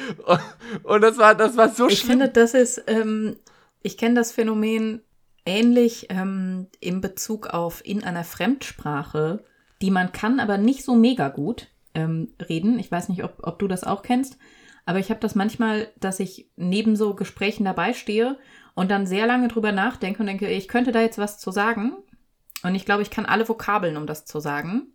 [0.83, 2.11] Und das war, das war so ich schlimm.
[2.11, 3.35] Ich finde, das ist, ähm,
[3.81, 5.01] ich kenne das Phänomen
[5.45, 9.43] ähnlich ähm, in Bezug auf in einer Fremdsprache,
[9.81, 12.79] die man kann, aber nicht so mega gut ähm, reden.
[12.79, 14.37] Ich weiß nicht, ob, ob du das auch kennst.
[14.85, 18.37] Aber ich habe das manchmal, dass ich neben so Gesprächen dabei stehe
[18.75, 21.97] und dann sehr lange drüber nachdenke und denke, ich könnte da jetzt was zu sagen.
[22.63, 24.93] Und ich glaube, ich kann alle Vokabeln, um das zu sagen.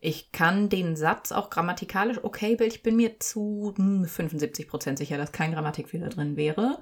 [0.00, 5.18] Ich kann den Satz auch grammatikalisch, okay, ich bin mir zu 75 hm, Prozent sicher,
[5.18, 6.78] dass kein Grammatikfehler drin wäre.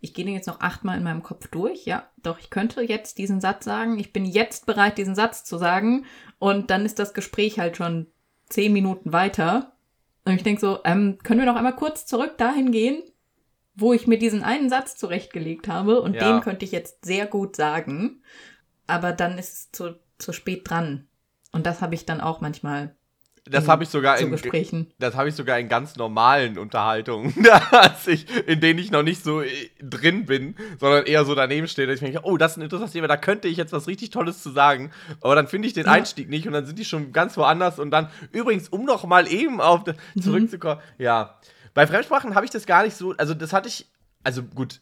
[0.00, 1.86] Ich gehe den jetzt noch achtmal in meinem Kopf durch.
[1.86, 3.98] Ja, doch, ich könnte jetzt diesen Satz sagen.
[3.98, 6.04] Ich bin jetzt bereit, diesen Satz zu sagen.
[6.38, 8.08] Und dann ist das Gespräch halt schon
[8.48, 9.75] zehn Minuten weiter.
[10.26, 13.02] Und ich denke so, ähm, können wir noch einmal kurz zurück dahin gehen,
[13.76, 16.32] wo ich mir diesen einen Satz zurechtgelegt habe und ja.
[16.32, 18.22] den könnte ich jetzt sehr gut sagen,
[18.88, 21.06] aber dann ist es zu, zu spät dran.
[21.52, 22.96] Und das habe ich dann auch manchmal
[23.50, 24.92] das habe ich sogar in Gesprächen.
[24.98, 27.34] Das habe ich sogar in ganz normalen Unterhaltungen,
[28.06, 29.48] ich, in denen ich noch nicht so äh,
[29.80, 32.92] drin bin, sondern eher so daneben stehe, dass ich denke, oh, das ist ein interessantes
[32.92, 34.90] Thema, da könnte ich jetzt was richtig Tolles zu sagen.
[35.20, 35.92] Aber dann finde ich den ja.
[35.92, 39.26] Einstieg nicht und dann sind die schon ganz woanders und dann übrigens, um noch mal
[39.28, 40.22] eben auf mhm.
[40.22, 41.38] zurückzukommen, ja.
[41.74, 43.86] Bei Fremdsprachen habe ich das gar nicht so, also das hatte ich,
[44.24, 44.80] also gut,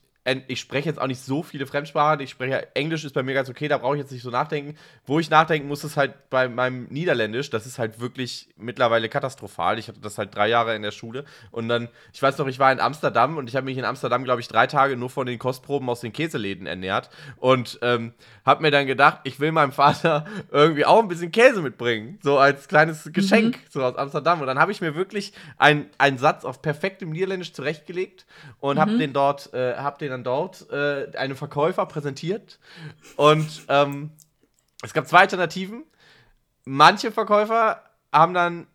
[0.48, 2.20] ich spreche jetzt auch nicht so viele Fremdsprachen.
[2.20, 4.74] Ich spreche Englisch, ist bei mir ganz okay, da brauche ich jetzt nicht so nachdenken.
[5.04, 7.50] Wo ich nachdenken muss, ist halt bei meinem Niederländisch.
[7.50, 9.78] Das ist halt wirklich mittlerweile katastrophal.
[9.78, 11.26] Ich hatte das halt drei Jahre in der Schule.
[11.50, 14.24] Und dann, ich weiß noch, ich war in Amsterdam und ich habe mich in Amsterdam,
[14.24, 17.10] glaube ich, drei Tage nur von den Kostproben aus den Käseläden ernährt.
[17.36, 18.14] Und ähm,
[18.46, 22.18] habe mir dann gedacht, ich will meinem Vater irgendwie auch ein bisschen Käse mitbringen.
[22.22, 23.60] So als kleines Geschenk, mhm.
[23.68, 24.40] so aus Amsterdam.
[24.40, 28.24] Und dann habe ich mir wirklich einen Satz auf perfektem Niederländisch zurechtgelegt
[28.60, 28.80] und mhm.
[28.80, 32.58] habe den dort, äh, habe den dann dort äh, einem Verkäufer präsentiert.
[33.16, 34.10] Und ähm,
[34.82, 35.84] es gab zwei Alternativen.
[36.64, 38.66] Manche Verkäufer haben dann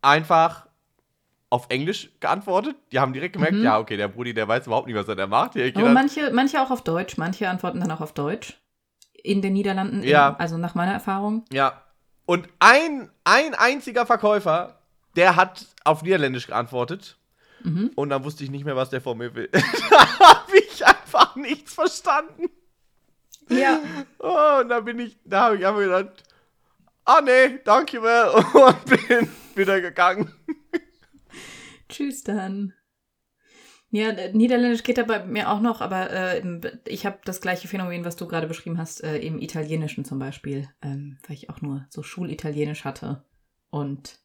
[0.00, 0.66] einfach
[1.50, 2.76] auf Englisch geantwortet.
[2.92, 3.64] Die haben direkt gemerkt, mhm.
[3.64, 5.56] ja, okay, der Brudi, der weiß überhaupt nicht, was er da macht.
[5.56, 7.16] Aber manche, manche auch auf Deutsch.
[7.16, 8.58] Manche antworten dann auch auf Deutsch.
[9.12, 10.30] In den Niederlanden, ja.
[10.30, 11.44] In, also nach meiner Erfahrung.
[11.52, 11.82] Ja.
[12.26, 14.78] Und ein, ein einziger Verkäufer,
[15.16, 17.16] der hat auf Niederländisch geantwortet.
[17.62, 17.90] Mhm.
[17.94, 19.48] Und dann wusste ich nicht mehr, was der von mir will.
[21.14, 22.50] einfach nichts verstanden.
[23.48, 23.80] Ja.
[24.18, 26.24] Oh, und da bin ich, da habe ich einfach gedacht,
[27.04, 30.32] ah nee, danke mal und bin wieder gegangen.
[31.88, 32.74] Tschüss dann.
[33.90, 36.42] Ja, Niederländisch geht da bei mir auch noch, aber äh,
[36.88, 40.68] ich habe das gleiche Phänomen, was du gerade beschrieben hast, äh, im Italienischen zum Beispiel,
[40.82, 43.24] ähm, weil ich auch nur so Schulitalienisch hatte
[43.70, 44.18] und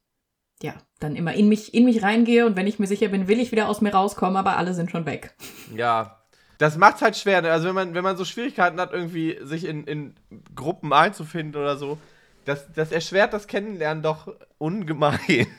[0.63, 3.39] ja, dann immer in mich, in mich reingehe und wenn ich mir sicher bin, will
[3.39, 5.35] ich wieder aus mir rauskommen, aber alle sind schon weg.
[5.75, 6.18] Ja,
[6.59, 7.41] das macht's halt schwer.
[7.41, 7.51] Ne?
[7.51, 10.13] Also wenn man, wenn man so Schwierigkeiten hat, irgendwie sich in, in
[10.55, 11.97] Gruppen einzufinden oder so,
[12.45, 15.47] das, das erschwert das Kennenlernen doch ungemein.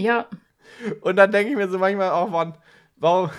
[0.00, 0.26] Ja.
[1.00, 2.54] Und dann denke ich mir so manchmal auch, Mann,
[2.98, 3.30] warum.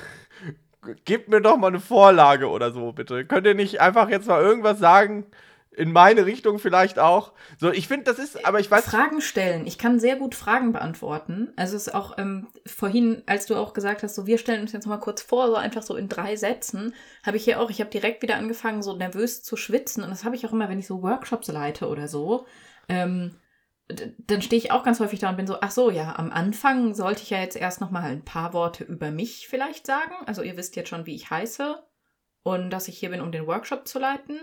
[1.05, 3.23] Gebt mir doch mal eine Vorlage oder so, bitte.
[3.23, 5.25] Könnt ihr nicht einfach jetzt mal irgendwas sagen?
[5.80, 7.32] In meine Richtung vielleicht auch.
[7.57, 8.84] So, ich finde, das ist, aber ich weiß.
[8.84, 9.65] Fragen stellen.
[9.65, 11.53] Ich kann sehr gut Fragen beantworten.
[11.55, 14.73] Also es ist auch ähm, vorhin, als du auch gesagt hast, so wir stellen uns
[14.73, 16.93] jetzt mal kurz vor, so einfach so in drei Sätzen,
[17.25, 20.03] habe ich hier auch, ich habe direkt wieder angefangen, so nervös zu schwitzen.
[20.03, 22.45] Und das habe ich auch immer, wenn ich so Workshops leite oder so.
[22.89, 23.36] Ähm,
[23.88, 26.93] dann stehe ich auch ganz häufig da und bin so, ach so, ja, am Anfang
[26.93, 30.13] sollte ich ja jetzt erst noch mal ein paar Worte über mich vielleicht sagen.
[30.25, 31.82] Also ihr wisst jetzt schon, wie ich heiße
[32.43, 34.41] und dass ich hier bin, um den Workshop zu leiten.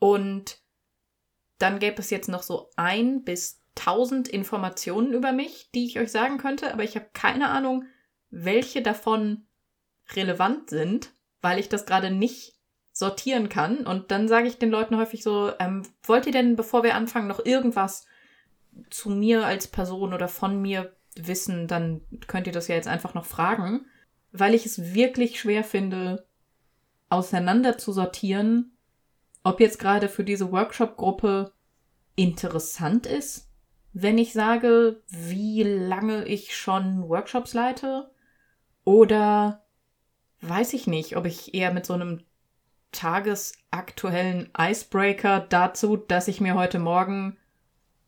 [0.00, 0.58] Und
[1.58, 6.10] dann gäbe es jetzt noch so ein bis tausend Informationen über mich, die ich euch
[6.10, 7.84] sagen könnte, aber ich habe keine Ahnung,
[8.30, 9.46] welche davon
[10.14, 12.54] relevant sind, weil ich das gerade nicht
[12.92, 13.86] sortieren kann.
[13.86, 17.28] Und dann sage ich den Leuten häufig so, ähm, wollt ihr denn, bevor wir anfangen,
[17.28, 18.06] noch irgendwas
[18.88, 23.14] zu mir als Person oder von mir wissen, dann könnt ihr das ja jetzt einfach
[23.14, 23.86] noch fragen,
[24.32, 26.26] weil ich es wirklich schwer finde,
[27.08, 28.76] auseinander zu sortieren,
[29.42, 31.52] ob jetzt gerade für diese Workshop-Gruppe
[32.16, 33.48] interessant ist,
[33.92, 38.10] wenn ich sage, wie lange ich schon Workshops leite,
[38.84, 39.64] oder
[40.42, 42.22] weiß ich nicht, ob ich eher mit so einem
[42.92, 47.36] tagesaktuellen Icebreaker dazu, dass ich mir heute Morgen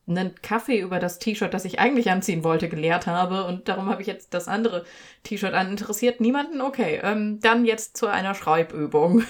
[0.08, 4.02] einen Kaffee über das T-Shirt, das ich eigentlich anziehen wollte, geleert habe und darum habe
[4.02, 4.84] ich jetzt das andere
[5.22, 5.70] T-Shirt an.
[5.70, 6.60] Interessiert niemanden?
[6.60, 9.24] Okay, ähm, dann jetzt zu einer Schreibübung.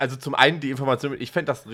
[0.00, 1.66] Also zum einen die Information, ich fände das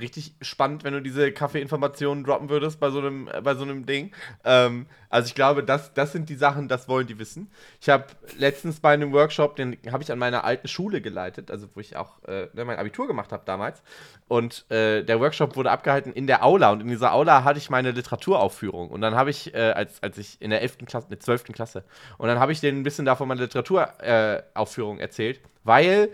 [0.00, 3.86] richtig spannend, wenn du diese Kaffeeinformationen droppen würdest bei so einem, äh, bei so einem
[3.86, 4.12] Ding.
[4.44, 7.50] Ähm, also ich glaube, das, das sind die Sachen, das wollen die wissen.
[7.80, 8.06] Ich habe
[8.38, 11.96] letztens bei einem Workshop, den habe ich an meiner alten Schule geleitet, also wo ich
[11.96, 13.82] auch äh, ne, mein Abitur gemacht habe damals.
[14.28, 17.68] Und äh, der Workshop wurde abgehalten in der Aula und in dieser Aula hatte ich
[17.68, 18.90] meine Literaturaufführung.
[18.90, 20.78] Und dann habe ich, äh, als, als ich in der 11.
[20.86, 21.44] Klasse, in der 12.
[21.52, 21.84] Klasse,
[22.18, 26.08] und dann habe ich denen ein bisschen davon meine Literaturaufführung äh, erzählt, weil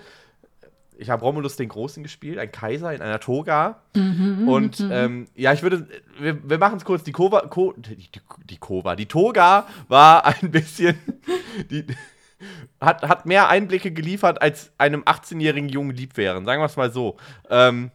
[0.98, 3.80] ich habe Romulus den Großen gespielt, ein Kaiser in einer Toga.
[3.94, 4.90] Mhm, und mhm.
[4.92, 5.86] ähm, ja, ich würde,
[6.18, 7.04] wir, wir machen es kurz.
[7.04, 8.08] Die Kova, Ko, die,
[8.44, 10.98] die Kova, die Toga war ein bisschen,
[11.70, 11.86] die,
[12.80, 16.44] hat, hat mehr Einblicke geliefert, als einem 18-jährigen Jungen lieb wären.
[16.44, 17.16] Sagen wir es mal so.
[17.48, 17.90] Ähm,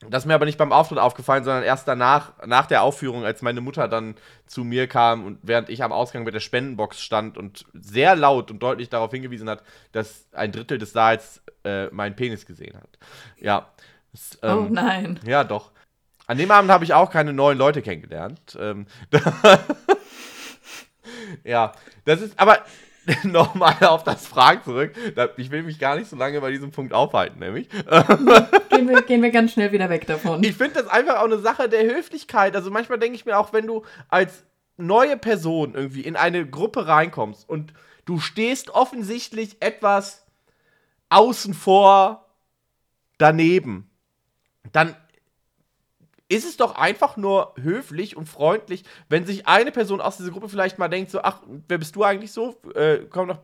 [0.00, 3.42] das ist mir aber nicht beim Auftritt aufgefallen, sondern erst danach, nach der Aufführung, als
[3.42, 4.14] meine Mutter dann
[4.46, 8.52] zu mir kam und während ich am Ausgang mit der Spendenbox stand und sehr laut
[8.52, 12.98] und deutlich darauf hingewiesen hat, dass ein Drittel des Saals äh, meinen Penis gesehen hat.
[13.38, 13.72] Ja.
[14.12, 15.18] Das, ähm, oh nein.
[15.26, 15.72] Ja, doch.
[16.28, 18.56] An dem Abend habe ich auch keine neuen Leute kennengelernt.
[18.60, 18.86] Ähm,
[21.44, 21.72] ja,
[22.04, 22.58] das ist, aber
[23.22, 24.92] nochmal auf das Fragen zurück.
[25.36, 27.68] Ich will mich gar nicht so lange bei diesem Punkt aufhalten, nämlich.
[28.70, 30.42] Gehen wir, gehen wir ganz schnell wieder weg davon.
[30.44, 32.54] Ich finde das einfach auch eine Sache der Höflichkeit.
[32.54, 34.44] Also manchmal denke ich mir auch, wenn du als
[34.76, 37.72] neue Person irgendwie in eine Gruppe reinkommst und
[38.04, 40.26] du stehst offensichtlich etwas
[41.08, 42.26] außen vor
[43.16, 43.90] daneben,
[44.70, 44.94] dann
[46.30, 50.50] ist es doch einfach nur höflich und freundlich, wenn sich eine Person aus dieser Gruppe
[50.50, 52.60] vielleicht mal denkt, so, ach, wer bist du eigentlich so?
[52.74, 53.38] Äh, komm doch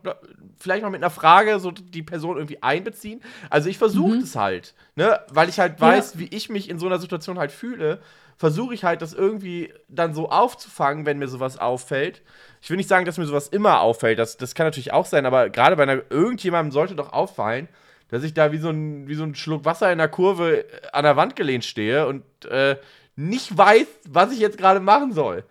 [0.59, 3.21] vielleicht mal mit einer Frage so die Person irgendwie einbeziehen.
[3.49, 4.21] Also ich versuche mhm.
[4.21, 6.19] das halt, ne, weil ich halt weiß, ja.
[6.19, 7.99] wie ich mich in so einer Situation halt fühle,
[8.37, 12.21] versuche ich halt das irgendwie dann so aufzufangen, wenn mir sowas auffällt.
[12.61, 15.25] Ich will nicht sagen, dass mir sowas immer auffällt, das, das kann natürlich auch sein,
[15.25, 17.67] aber gerade bei einer, irgendjemandem sollte doch auffallen,
[18.09, 20.87] dass ich da wie so ein, wie so ein Schluck Wasser in der Kurve äh,
[20.91, 22.77] an der Wand gelehnt stehe und äh,
[23.15, 25.43] nicht weiß, was ich jetzt gerade machen soll.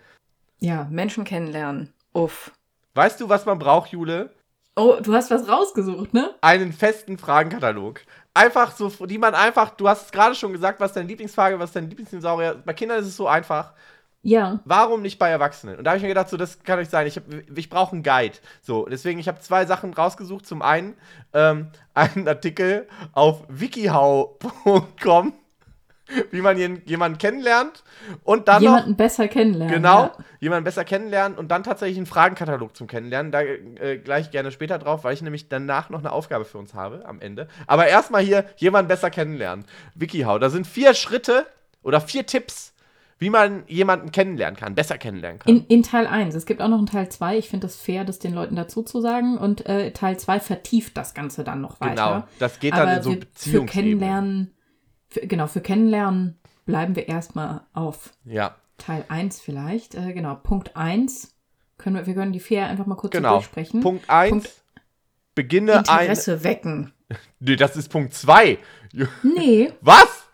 [0.61, 1.92] Ja, Menschen kennenlernen.
[2.12, 2.52] Uff.
[2.94, 4.30] Weißt du, was man braucht, Jule?
[4.76, 6.34] Oh, du hast was rausgesucht, ne?
[6.40, 8.00] Einen festen Fragenkatalog.
[8.34, 11.72] Einfach so, die man einfach, du hast es gerade schon gesagt, was deine Lieblingsfrage, was
[11.72, 12.62] dein Lieblingsdinosaurier.
[12.64, 13.72] Bei Kindern ist es so einfach.
[14.25, 14.61] Ja.
[14.64, 15.77] Warum nicht bei Erwachsenen?
[15.77, 17.07] Und da habe ich mir gedacht, so, das kann nicht sein.
[17.07, 17.20] Ich,
[17.55, 18.39] ich brauche einen Guide.
[18.62, 20.47] So, deswegen, ich habe zwei Sachen rausgesucht.
[20.47, 20.95] Zum einen
[21.33, 25.35] ähm, einen Artikel auf wikihow.com.
[26.31, 27.83] wie man jemanden kennenlernt
[28.25, 29.75] und dann jemanden noch, besser kennenlernen.
[29.75, 30.12] Genau, ja.
[30.41, 33.33] jemanden besser kennenlernen und dann tatsächlich einen Fragenkatalog zum Kennenlernen.
[33.33, 36.75] Da äh, gleich gerne später drauf, weil ich nämlich danach noch eine Aufgabe für uns
[36.75, 37.49] habe am Ende.
[37.66, 39.64] Aber erstmal hier jemanden besser kennenlernen.
[39.95, 41.47] WikiHow, da sind vier Schritte
[41.83, 42.74] oder vier Tipps,
[43.25, 45.57] wie man jemanden kennenlernen kann, besser kennenlernen kann.
[45.57, 46.35] In, in Teil 1.
[46.35, 47.39] Es gibt auch noch einen Teil 2.
[47.39, 49.39] Ich finde das fair, das den Leuten dazu zu sagen.
[49.39, 51.95] Und äh, Teil 2 vertieft das Ganze dann noch weiter.
[51.95, 53.68] Genau, das geht dann Aber in so Beziehungen.
[53.68, 54.55] Für Kennenlernen
[55.14, 58.57] für, genau, für Kennenlernen bleiben wir erstmal auf ja.
[58.79, 59.95] Teil 1 vielleicht.
[59.95, 61.35] Äh, genau, Punkt 1.
[61.79, 63.35] Können wir, wir können die vier einfach mal kurz genau.
[63.35, 63.81] durchsprechen.
[63.81, 64.62] Punkt 1.
[65.35, 66.45] Beginne Interesse ein...
[66.45, 66.93] wecken.
[67.39, 68.59] Nee, das ist Punkt 2.
[69.22, 69.72] Nee.
[69.83, 70.25] Was?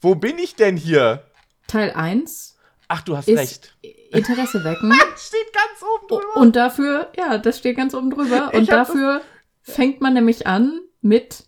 [0.00, 1.24] Wo bin ich denn hier?
[1.72, 2.58] Teil 1.
[2.88, 3.74] Ach, du hast recht.
[4.10, 4.92] Interesse wecken.
[5.16, 6.36] steht ganz oben drüber.
[6.36, 8.50] Und dafür, ja, das steht ganz oben drüber.
[8.52, 9.22] Und dafür
[9.62, 11.44] fängt man nämlich an mit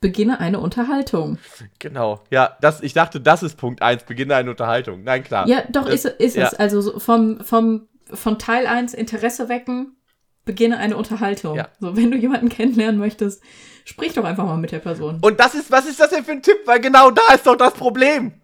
[0.00, 1.38] beginne eine Unterhaltung.
[1.78, 5.04] Genau, ja, das, ich dachte, das ist Punkt 1, beginne eine Unterhaltung.
[5.04, 5.46] Nein, klar.
[5.46, 6.48] Ja, doch, das, ist, ist ja.
[6.48, 6.54] es.
[6.54, 9.96] Also vom, vom, von Teil 1 Interesse wecken,
[10.44, 11.56] beginne eine Unterhaltung.
[11.56, 11.68] Ja.
[11.78, 13.40] So, wenn du jemanden kennenlernen möchtest,
[13.84, 15.18] sprich doch einfach mal mit der Person.
[15.20, 16.58] Und das ist, was ist das denn für ein Tipp?
[16.64, 18.40] Weil genau da ist doch das Problem.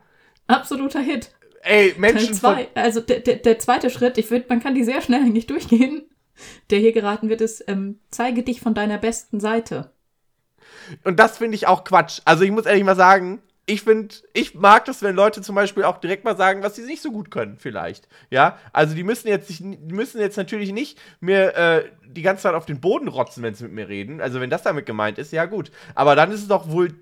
[0.47, 1.33] Absoluter Hit.
[1.63, 2.35] Ey, Menschen.
[2.35, 5.47] Zwei, also der, der, der zweite Schritt, ich würde, man kann die sehr schnell eigentlich
[5.47, 6.09] durchgehen,
[6.71, 9.91] der hier geraten wird, ist, ähm, zeige dich von deiner besten Seite.
[11.03, 12.21] Und das finde ich auch Quatsch.
[12.25, 15.83] Also ich muss ehrlich mal sagen, ich finde, ich mag das, wenn Leute zum Beispiel
[15.83, 18.09] auch direkt mal sagen, was sie nicht so gut können, vielleicht.
[18.31, 22.55] Ja, also die müssen jetzt, die müssen jetzt natürlich nicht mir äh, die ganze Zeit
[22.55, 24.21] auf den Boden rotzen, wenn sie mit mir reden.
[24.21, 25.73] Also wenn das damit gemeint ist, ja gut.
[25.97, 26.95] Aber dann ist es doch wohl,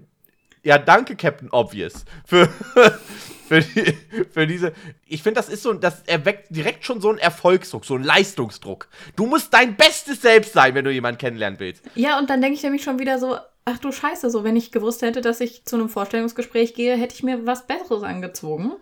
[0.64, 2.48] ja danke Captain Obvious für
[3.46, 3.96] für, die,
[4.30, 4.72] für diese.
[5.06, 8.88] Ich finde, das ist so, das erweckt direkt schon so einen Erfolgsdruck, so einen Leistungsdruck.
[9.16, 11.84] Du musst dein bestes Selbst sein, wenn du jemanden kennenlernen willst.
[11.94, 14.72] Ja, und dann denke ich nämlich schon wieder so, ach du Scheiße, so wenn ich
[14.72, 18.72] gewusst hätte, dass ich zu einem Vorstellungsgespräch gehe, hätte ich mir was Besseres angezogen.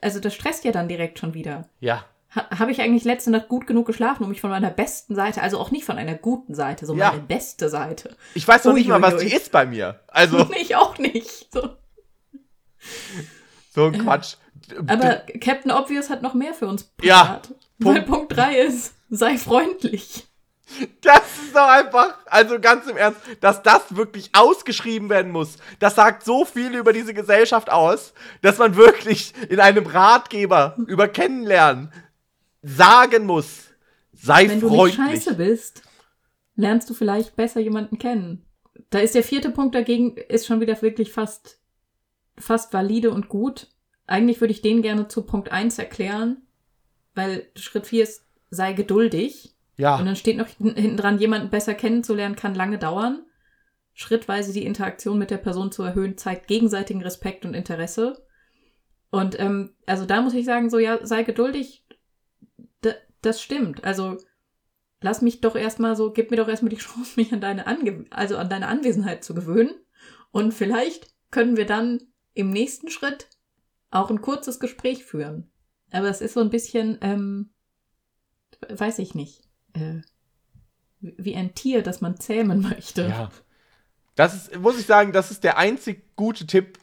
[0.00, 1.68] Also das stresst ja dann direkt schon wieder.
[1.80, 2.04] Ja.
[2.34, 5.42] Ha Habe ich eigentlich letzte Nacht gut genug geschlafen, um mich von meiner besten Seite,
[5.42, 7.10] also auch nicht von einer guten Seite, so ja.
[7.10, 8.16] meine beste Seite.
[8.34, 10.00] Ich weiß noch nicht mal, was die ist bei mir.
[10.08, 10.48] Also.
[10.60, 11.52] ich auch nicht.
[11.52, 11.70] So,
[13.74, 14.36] so ein Quatsch.
[14.86, 17.48] Aber Captain Obvious hat noch mehr für uns privat.
[17.48, 17.54] Ja.
[17.78, 20.26] Weil Punkt 3 ist, sei freundlich.
[21.00, 25.56] Das ist doch einfach, also ganz im Ernst, dass das wirklich ausgeschrieben werden muss.
[25.80, 28.12] Das sagt so viel über diese Gesellschaft aus,
[28.42, 31.92] dass man wirklich in einem Ratgeber über Kennenlernen
[32.62, 33.68] sagen muss,
[34.12, 34.98] sei Wenn freundlich.
[34.98, 35.82] Wenn du scheiße bist,
[36.56, 38.44] lernst du vielleicht besser jemanden kennen.
[38.90, 41.60] Da ist der vierte Punkt dagegen, ist schon wieder wirklich fast,
[42.38, 43.68] fast valide und gut.
[44.06, 46.42] Eigentlich würde ich den gerne zu Punkt 1 erklären,
[47.14, 49.54] weil Schritt 4 ist, sei geduldig.
[49.76, 49.96] Ja.
[49.96, 53.24] Und dann steht noch hinten dran, jemanden besser kennenzulernen kann lange dauern.
[53.94, 58.26] Schrittweise die Interaktion mit der Person zu erhöhen, zeigt gegenseitigen Respekt und Interesse.
[59.10, 61.84] Und ähm, also da muss ich sagen, so ja, sei geduldig.
[63.22, 63.84] Das stimmt.
[63.84, 64.18] Also
[65.00, 68.06] lass mich doch erstmal so, gib mir doch erstmal die Chance, mich an deine Ange
[68.10, 69.74] also an deine Anwesenheit zu gewöhnen.
[70.30, 72.00] Und vielleicht können wir dann
[72.34, 73.28] im nächsten Schritt
[73.90, 75.50] auch ein kurzes Gespräch führen.
[75.90, 77.50] Aber es ist so ein bisschen, ähm,
[78.68, 80.00] weiß ich nicht äh,
[81.00, 83.08] wie ein Tier, das man zähmen möchte.
[83.08, 83.30] Ja.
[84.14, 86.78] Das ist, muss ich sagen, das ist der einzig gute Tipp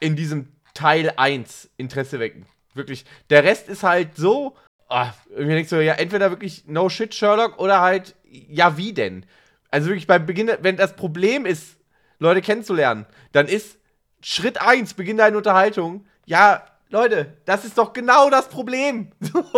[0.00, 2.46] in diesem Teil 1, Interesse wecken.
[2.74, 3.04] Wirklich.
[3.30, 4.56] Der Rest ist halt so,
[4.88, 9.26] oh, irgendwie denkst du, ja, entweder wirklich no shit Sherlock oder halt, ja, wie denn?
[9.70, 11.76] Also wirklich beim Beginn, wenn das Problem ist,
[12.18, 13.78] Leute kennenzulernen, dann ist
[14.20, 19.10] Schritt 1, Beginn deiner Unterhaltung, ja, Leute, das ist doch genau das Problem.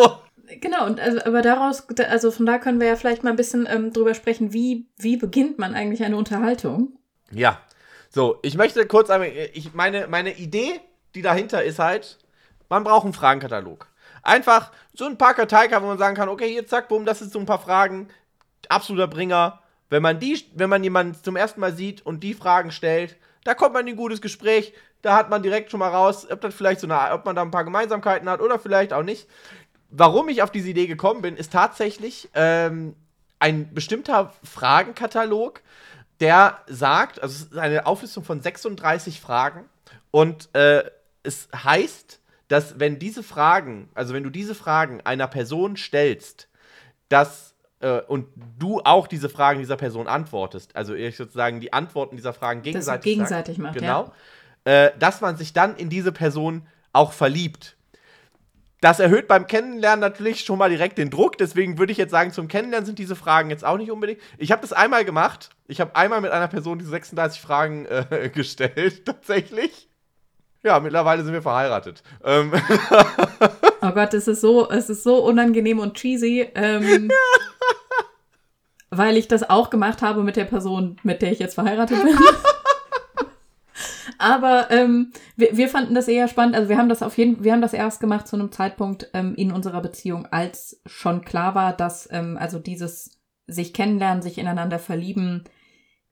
[0.61, 3.66] Genau, und also, aber daraus, also von da können wir ja vielleicht mal ein bisschen
[3.68, 6.97] ähm, drüber sprechen, wie, wie beginnt man eigentlich eine Unterhaltung?
[7.33, 7.61] Ja.
[8.11, 10.81] So, ich möchte kurz einmal, ich meine, meine Idee,
[11.16, 12.18] die dahinter ist halt,
[12.68, 13.89] man braucht einen Fragenkatalog.
[14.27, 17.33] Einfach so ein paar Karteikarten, wo man sagen kann, okay, hier zack, bumm, das sind
[17.33, 18.09] so ein paar Fragen,
[18.68, 19.61] absoluter Bringer.
[19.89, 23.55] Wenn man die, wenn man jemanden zum ersten Mal sieht und die Fragen stellt, da
[23.55, 26.57] kommt man in ein gutes Gespräch, da hat man direkt schon mal raus, ob das
[26.57, 29.29] vielleicht so eine, ob man da ein paar Gemeinsamkeiten hat oder vielleicht auch nicht.
[29.91, 32.97] Warum ich auf diese Idee gekommen bin, ist tatsächlich ähm,
[33.39, 35.62] ein bestimmter Fragenkatalog,
[36.18, 39.66] der sagt, also es ist eine Auflistung von 36 Fragen
[40.11, 40.83] und äh,
[41.22, 46.49] es heißt, dass wenn diese Fragen, also wenn du diese Fragen einer Person stellst,
[47.09, 48.28] dass äh, und
[48.59, 53.12] du auch diese Fragen dieser Person antwortest, also ich sozusagen die Antworten dieser Fragen gegenseitig,
[53.12, 54.12] gegenseitig macht, genau,
[54.66, 54.86] ja.
[54.86, 57.76] äh, dass man sich dann in diese Person auch verliebt.
[58.80, 61.38] Das erhöht beim Kennenlernen natürlich schon mal direkt den Druck.
[61.38, 64.20] Deswegen würde ich jetzt sagen, zum Kennenlernen sind diese Fragen jetzt auch nicht unbedingt.
[64.36, 65.51] Ich habe das einmal gemacht.
[65.66, 69.88] Ich habe einmal mit einer Person diese 36 Fragen äh, gestellt, tatsächlich.
[70.66, 72.02] Ja, mittlerweile sind wir verheiratet.
[72.24, 72.52] Ähm.
[73.82, 76.48] Oh Gott, es ist so, es ist so unangenehm und cheesy.
[76.56, 77.08] Ähm,
[78.90, 82.16] weil ich das auch gemacht habe mit der Person, mit der ich jetzt verheiratet bin.
[84.18, 86.56] Aber ähm, wir, wir fanden das eher spannend.
[86.56, 89.36] Also wir haben das auf jeden, wir haben das erst gemacht zu einem Zeitpunkt ähm,
[89.36, 94.80] in unserer Beziehung, als schon klar war, dass ähm, also dieses sich kennenlernen, sich ineinander
[94.80, 95.44] verlieben,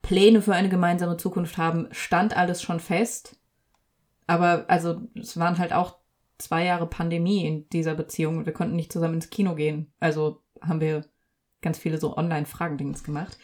[0.03, 3.37] Pläne für eine gemeinsame Zukunft haben, stand alles schon fest.
[4.27, 5.99] Aber also es waren halt auch
[6.39, 9.93] zwei Jahre Pandemie in dieser Beziehung und wir konnten nicht zusammen ins Kino gehen.
[10.01, 11.05] Also haben wir
[11.63, 13.39] ganz viele so Online-Fragendings gemacht.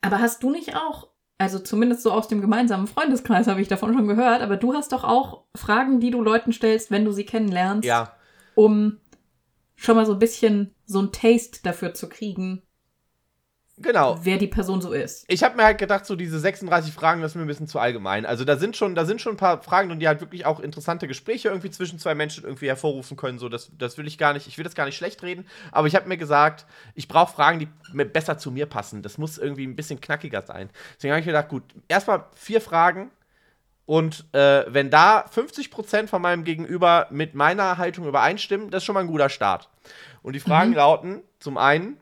[0.00, 3.94] Aber hast du nicht auch, also zumindest so aus dem gemeinsamen Freundeskreis habe ich davon
[3.94, 7.24] schon gehört, aber du hast doch auch Fragen, die du Leuten stellst, wenn du sie
[7.24, 8.14] kennenlernst, ja.
[8.54, 8.98] um
[9.74, 12.62] schon mal so ein bisschen so ein Taste dafür zu kriegen,
[13.82, 14.18] Genau.
[14.22, 15.24] wer die Person so ist.
[15.28, 17.78] Ich habe mir halt gedacht, so diese 36 Fragen, das ist mir ein bisschen zu
[17.78, 18.24] allgemein.
[18.24, 20.60] Also da sind schon, da sind schon ein paar Fragen und die halt wirklich auch
[20.60, 23.38] interessante Gespräche irgendwie zwischen zwei Menschen irgendwie hervorrufen können.
[23.38, 25.46] So, das, das will ich gar nicht, ich will das gar nicht schlecht reden.
[25.72, 29.02] Aber ich habe mir gesagt, ich brauche Fragen, die mir besser zu mir passen.
[29.02, 30.70] Das muss irgendwie ein bisschen knackiger sein.
[30.96, 33.10] Deswegen habe ich gedacht, gut, erstmal vier Fragen.
[33.84, 38.94] Und äh, wenn da 50% von meinem Gegenüber mit meiner Haltung übereinstimmen, das ist schon
[38.94, 39.68] mal ein guter Start.
[40.22, 40.76] Und die Fragen Mhm.
[40.76, 41.96] lauten: zum einen,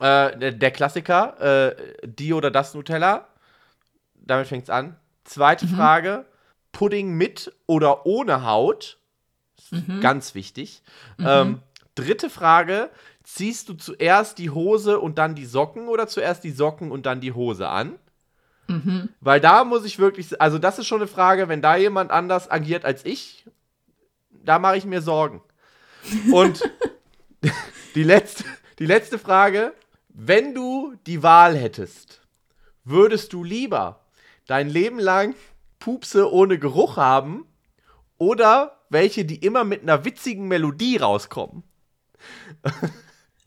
[0.00, 3.28] äh, der, der Klassiker, äh, die oder das Nutella.
[4.14, 4.96] Damit fängt's an.
[5.24, 5.70] Zweite Mhm.
[5.70, 6.24] Frage:
[6.72, 8.98] Pudding mit oder ohne Haut.
[9.70, 10.00] Mhm.
[10.00, 10.82] Ganz wichtig.
[11.18, 11.60] Ähm,
[11.94, 12.90] dritte Frage:
[13.22, 17.20] Ziehst du zuerst die Hose und dann die Socken oder zuerst die Socken und dann
[17.20, 17.98] die Hose an?
[18.66, 19.10] Mhm.
[19.20, 22.50] Weil da muss ich wirklich, also das ist schon eine Frage, wenn da jemand anders
[22.50, 23.44] agiert als ich,
[24.30, 25.42] da mache ich mir Sorgen.
[26.32, 26.62] Und
[27.94, 28.44] die letzte,
[28.84, 29.72] die letzte Frage,
[30.10, 32.20] wenn du die Wahl hättest,
[32.84, 34.04] würdest du lieber
[34.46, 35.34] dein Leben lang
[35.78, 37.46] Pupse ohne Geruch haben
[38.18, 41.62] oder welche, die immer mit einer witzigen Melodie rauskommen?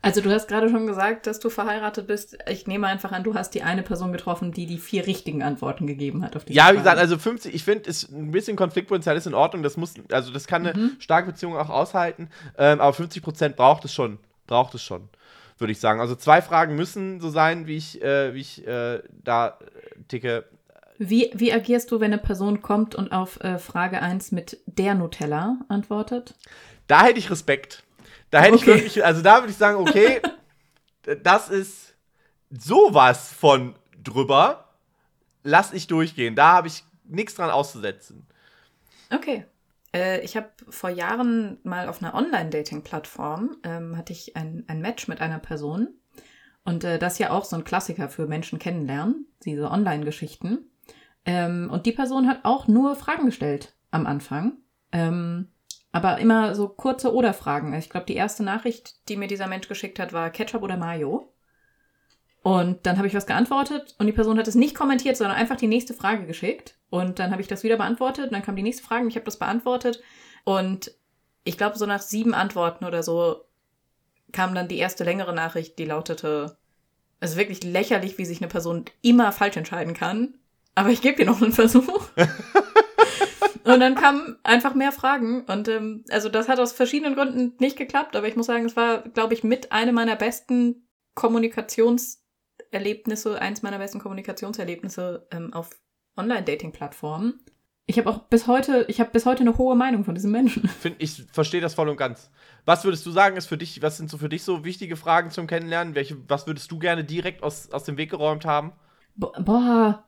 [0.01, 2.35] Also du hast gerade schon gesagt, dass du verheiratet bist.
[2.49, 5.85] Ich nehme einfach an, du hast die eine Person getroffen, die die vier richtigen Antworten
[5.85, 9.15] gegeben hat auf die Ja, wie gesagt, also 50, ich finde, ist ein bisschen Konfliktpotenzial
[9.17, 9.61] ist in Ordnung.
[9.61, 10.95] Das muss, also das kann eine Mhm.
[10.99, 12.29] starke Beziehung auch aushalten.
[12.57, 14.17] Ähm, aber 50 Prozent braucht es schon,
[14.47, 15.09] braucht es schon,
[15.59, 15.99] würde ich sagen.
[16.01, 19.57] Also zwei Fragen müssen so sein, wie ich, äh, wie ich äh, da
[20.07, 20.45] ticke.
[20.99, 24.95] Wie, wie agierst du, wenn eine Person kommt und auf äh, Frage 1 mit der
[24.95, 26.33] Nutella antwortet?
[26.87, 27.83] Da hätte ich Respekt.
[28.31, 28.73] Da hätte ich Okay.
[28.75, 30.21] wirklich, also da würde ich sagen, okay,
[31.23, 31.95] das ist
[32.49, 34.65] sowas von drüber.
[35.43, 36.35] Lass ich durchgehen.
[36.35, 38.25] Da habe ich nichts dran auszusetzen.
[39.13, 39.45] Okay.
[39.93, 45.07] Äh, ich habe vor Jahren mal auf einer Online-Dating-Plattform ähm, hatte ich ein, ein Match
[45.07, 45.89] mit einer Person.
[46.63, 50.69] Und äh, das ist ja auch so ein Klassiker für Menschen kennenlernen, diese Online-Geschichten.
[51.25, 54.57] Ähm, und die Person hat auch nur Fragen gestellt am Anfang.
[54.91, 55.49] Ähm,
[55.91, 57.73] aber immer so kurze Oder-Fragen.
[57.73, 61.33] Ich glaube, die erste Nachricht, die mir dieser Mensch geschickt hat, war Ketchup oder Mayo.
[62.47, 65.57] Und dann habe ich was geantwortet und die Person hat es nicht kommentiert, sondern einfach
[65.57, 66.77] die nächste Frage geschickt.
[66.89, 69.17] Und dann habe ich das wieder beantwortet und dann kam die nächste Frage und ich
[69.17, 70.01] habe das beantwortet.
[70.45, 70.93] Und
[71.43, 73.43] ich glaube, so nach sieben Antworten oder so
[74.31, 76.57] kam dann die erste längere Nachricht, die lautete,
[77.19, 80.35] es ist wirklich lächerlich, wie sich eine Person immer falsch entscheiden kann.
[80.73, 82.07] Aber ich gebe dir noch einen Versuch.
[83.65, 85.43] und dann kamen einfach mehr Fragen.
[85.43, 88.15] Und ähm, also das hat aus verschiedenen Gründen nicht geklappt.
[88.15, 90.87] Aber ich muss sagen, es war, glaube ich, mit einem meiner besten
[92.71, 95.69] Kommunikationserlebnisse, eins meiner besten Kommunikationserlebnisse ähm, auf
[96.15, 97.39] Online-Dating-Plattformen.
[97.85, 100.67] Ich habe auch bis heute, ich habe bis heute eine hohe Meinung von diesem Menschen.
[100.67, 102.29] Find, ich verstehe das voll und ganz.
[102.65, 105.29] Was würdest du sagen, ist für dich, was sind so für dich so wichtige Fragen
[105.29, 105.95] zum Kennenlernen?
[105.95, 108.73] Welche, was würdest du gerne direkt aus, aus dem Weg geräumt haben?
[109.15, 110.03] Bo- Boah,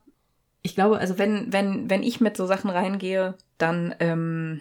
[0.62, 4.60] ich glaube, also wenn, wenn, wenn ich mit so Sachen reingehe, dann, ähm,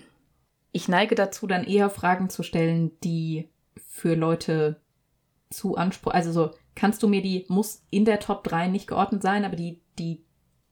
[0.71, 3.49] ich neige dazu, dann eher Fragen zu stellen, die
[3.89, 4.79] für Leute
[5.49, 9.21] zu Anspruch, also so, kannst du mir die, muss in der Top 3 nicht geordnet
[9.21, 10.23] sein, aber die, die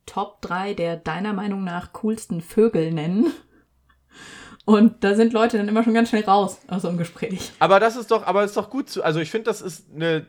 [0.06, 3.32] Top 3 der deiner Meinung nach coolsten Vögel nennen.
[4.66, 7.52] Und da sind Leute dann immer schon ganz schnell raus aus so einem Gespräch.
[7.60, 9.02] Aber das ist doch, aber ist doch gut zu.
[9.02, 10.26] Also ich finde, das ist eine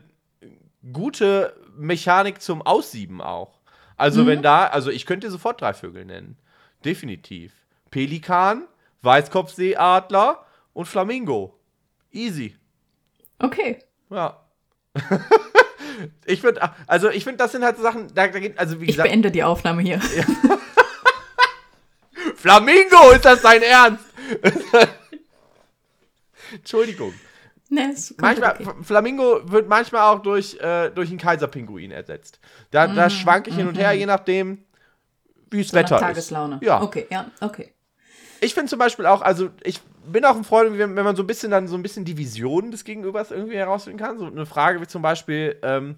[0.93, 3.59] gute Mechanik zum Aussieben auch.
[3.97, 4.27] Also Mhm.
[4.27, 6.37] wenn da, also ich könnte sofort drei Vögel nennen.
[6.85, 7.51] Definitiv.
[7.91, 8.63] Pelikan,
[9.01, 11.59] Weißkopfseeadler und Flamingo.
[12.11, 12.55] Easy.
[13.39, 13.79] Okay.
[14.09, 14.39] Ja.
[16.25, 18.85] ich finde, also ich finde, das sind halt so Sachen, da, da geht, also wie
[18.85, 19.99] Ich gesagt, beende die Aufnahme hier.
[22.35, 24.05] Flamingo, ist das dein Ernst?
[26.53, 27.13] Entschuldigung.
[27.69, 28.71] Ne, ist Manchmal, okay.
[28.81, 32.39] Flamingo wird manchmal auch durch, äh, durch einen Kaiserpinguin ersetzt.
[32.71, 34.63] Da, da schwanke ich hin und her, je nachdem,
[35.51, 36.01] wie das Mhm, So Wetter ist.
[36.01, 36.59] Tageslaune.
[36.63, 36.81] Ja.
[36.81, 37.73] Okay, ja, okay.
[38.41, 39.81] ich finde zum Beispiel auch, also ich
[40.11, 42.17] bin auch ein Freund, wenn, wenn man so ein bisschen dann so ein bisschen die
[42.17, 44.17] Vision des Gegenübers irgendwie herausfinden kann.
[44.17, 45.97] So eine Frage wie zum Beispiel, ähm,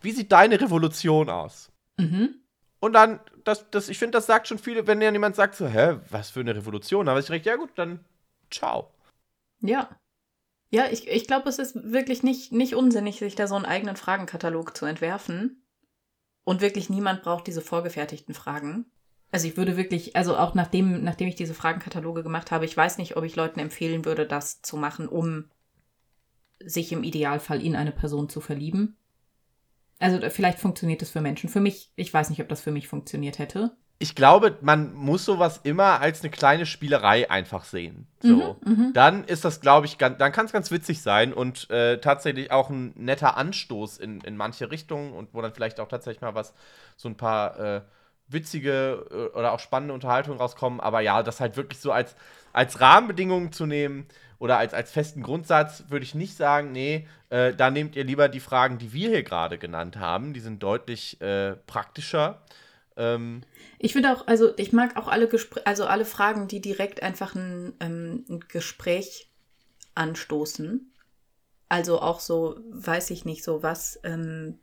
[0.00, 1.70] wie sieht deine Revolution aus?
[1.98, 2.36] Mhm.
[2.80, 5.66] Und dann, das, das, ich finde, das sagt schon viele, wenn ja jemand sagt so,
[5.66, 7.08] hä, was für eine Revolution?
[7.08, 8.04] Aber ich direkt, ja gut, dann
[8.50, 8.90] ciao.
[9.60, 9.88] Ja.
[10.70, 13.96] Ja, ich, ich glaube, es ist wirklich nicht, nicht unsinnig, sich da so einen eigenen
[13.96, 15.64] Fragenkatalog zu entwerfen.
[16.44, 18.86] Und wirklich niemand braucht diese vorgefertigten Fragen.
[19.34, 22.98] Also ich würde wirklich, also auch nachdem, nachdem ich diese Fragenkataloge gemacht habe, ich weiß
[22.98, 25.46] nicht, ob ich Leuten empfehlen würde, das zu machen, um
[26.64, 28.96] sich im Idealfall in eine Person zu verlieben.
[29.98, 31.50] Also vielleicht funktioniert es für Menschen.
[31.50, 33.76] Für mich, ich weiß nicht, ob das für mich funktioniert hätte.
[33.98, 38.06] Ich glaube, man muss sowas immer als eine kleine Spielerei einfach sehen.
[38.20, 38.60] So.
[38.64, 41.98] Mhm, Dann ist das, glaube ich, ganz, dann kann es ganz witzig sein und äh,
[41.98, 46.20] tatsächlich auch ein netter Anstoß in, in manche Richtungen und wo dann vielleicht auch tatsächlich
[46.22, 46.54] mal was,
[46.96, 47.80] so ein paar äh,
[48.28, 50.80] witzige äh, oder auch spannende Unterhaltungen rauskommen.
[50.80, 52.16] Aber ja, das halt wirklich so als,
[52.52, 54.06] als Rahmenbedingungen zu nehmen
[54.38, 58.28] oder als, als festen Grundsatz würde ich nicht sagen, nee, äh, da nehmt ihr lieber
[58.28, 60.34] die Fragen, die wir hier gerade genannt haben.
[60.34, 62.42] Die sind deutlich äh, praktischer.
[62.96, 63.42] Ähm,
[63.78, 67.34] Ich finde auch, also ich mag auch alle Gespr also alle Fragen, die direkt einfach
[67.34, 69.30] ein, ähm, ein Gespräch
[69.94, 70.92] anstoßen.
[71.68, 74.58] Also auch so, weiß ich nicht, so was, ähm,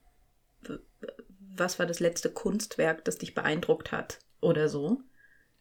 [1.56, 5.02] was war das letzte Kunstwerk, das dich beeindruckt hat oder so.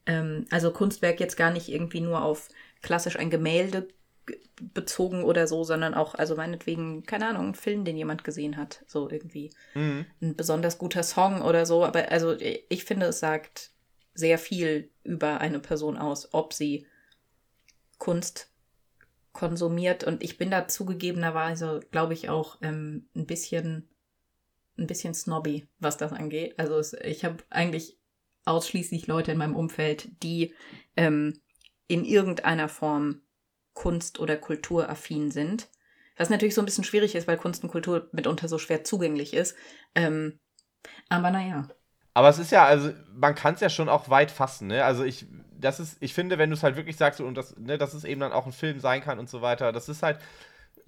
[0.06, 2.48] Ähm, also Kunstwerk jetzt gar nicht irgendwie nur auf
[2.82, 3.88] klassisch ein Gemälde
[4.74, 8.84] bezogen oder so, sondern auch, also meinetwegen, keine Ahnung, ein Film, den jemand gesehen hat,
[8.86, 10.06] so irgendwie mhm.
[10.20, 13.70] ein besonders guter Song oder so, aber also ich finde, es sagt
[14.14, 16.86] sehr viel über eine Person aus, ob sie
[17.98, 18.50] Kunst
[19.32, 23.88] konsumiert und ich bin da zugegebenerweise, glaube ich, auch ähm, ein bisschen
[24.80, 26.54] ein bisschen snobby, was das angeht.
[26.58, 27.98] Also es, ich habe eigentlich
[28.44, 30.54] ausschließlich Leute in meinem Umfeld, die
[30.96, 31.40] ähm,
[31.86, 33.22] in irgendeiner Form
[33.74, 35.68] Kunst- oder Kulturaffin sind.
[36.16, 39.32] Was natürlich so ein bisschen schwierig ist, weil Kunst und Kultur mitunter so schwer zugänglich
[39.32, 39.56] ist.
[39.94, 40.38] Ähm,
[41.08, 41.68] aber naja.
[42.12, 44.84] Aber es ist ja, also man kann es ja schon auch weit fassen, ne?
[44.84, 45.26] Also ich,
[45.58, 48.04] das ist, ich finde, wenn du es halt wirklich sagst und das, ne, dass es
[48.04, 50.18] eben dann auch ein Film sein kann und so weiter, das ist halt,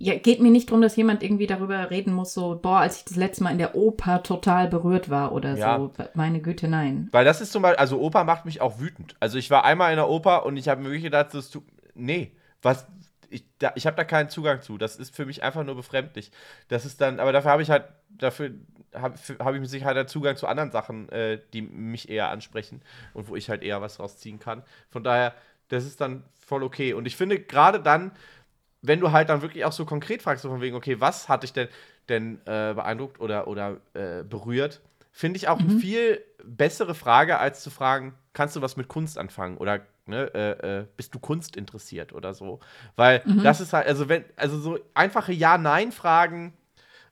[0.02, 3.04] Ja, geht mir nicht darum, dass jemand irgendwie darüber reden muss, so, boah, als ich
[3.04, 5.76] das letzte Mal in der Oper total berührt war oder Ja.
[5.76, 5.92] so.
[6.14, 7.08] Meine Güte, nein.
[7.12, 9.14] weil das ist zum Beispiel, also Oper macht mich auch wütend.
[9.20, 11.62] Also ich war einmal in der Oper und ich habe mir wirklich gedacht, das tut,
[11.94, 12.32] nee,
[12.62, 12.84] was,
[13.30, 14.76] ich, da, ich habe da keinen Zugang zu.
[14.76, 16.32] Das ist für mich einfach nur befremdlich.
[16.66, 18.50] Das ist dann, aber dafür habe ich halt, dafür
[18.94, 22.82] habe hab ich mit Sicherheit einen Zugang zu anderen Sachen, äh, die mich eher ansprechen
[23.14, 24.64] und wo ich halt eher was rausziehen kann.
[24.90, 25.32] Von daher,
[25.68, 26.92] das ist dann voll okay.
[26.92, 28.10] Und ich finde gerade dann,
[28.82, 31.44] wenn du halt dann wirklich auch so konkret fragst, so von wegen, okay, was hat
[31.44, 31.68] dich denn,
[32.08, 34.80] denn äh, beeindruckt oder, oder äh, berührt,
[35.12, 39.18] finde ich auch eine viel bessere Frage, als zu fragen, kannst du was mit Kunst
[39.18, 42.60] anfangen oder ne, äh, äh, bist du Kunst interessiert oder so.
[42.96, 46.54] Weil das ist halt, also wenn, also so einfache Ja-Nein-Fragen,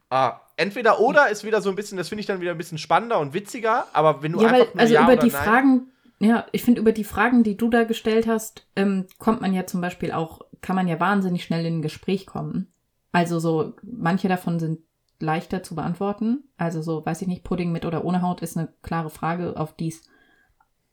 [0.09, 2.77] ah, entweder oder ist wieder so ein bisschen, das finde ich dann wieder ein bisschen
[2.77, 5.43] spannender und witziger, aber wenn du Ja, weil, einfach nur also Ja über die Nein,
[5.43, 9.53] Fragen, ja, ich finde, über die Fragen, die du da gestellt hast, ähm, kommt man
[9.53, 12.71] ja zum Beispiel auch, kann man ja wahnsinnig schnell in ein Gespräch kommen.
[13.11, 14.79] Also so, manche davon sind
[15.19, 16.43] leichter zu beantworten.
[16.57, 19.75] Also so, weiß ich nicht, Pudding mit oder ohne Haut ist eine klare Frage, auf
[19.75, 20.03] die es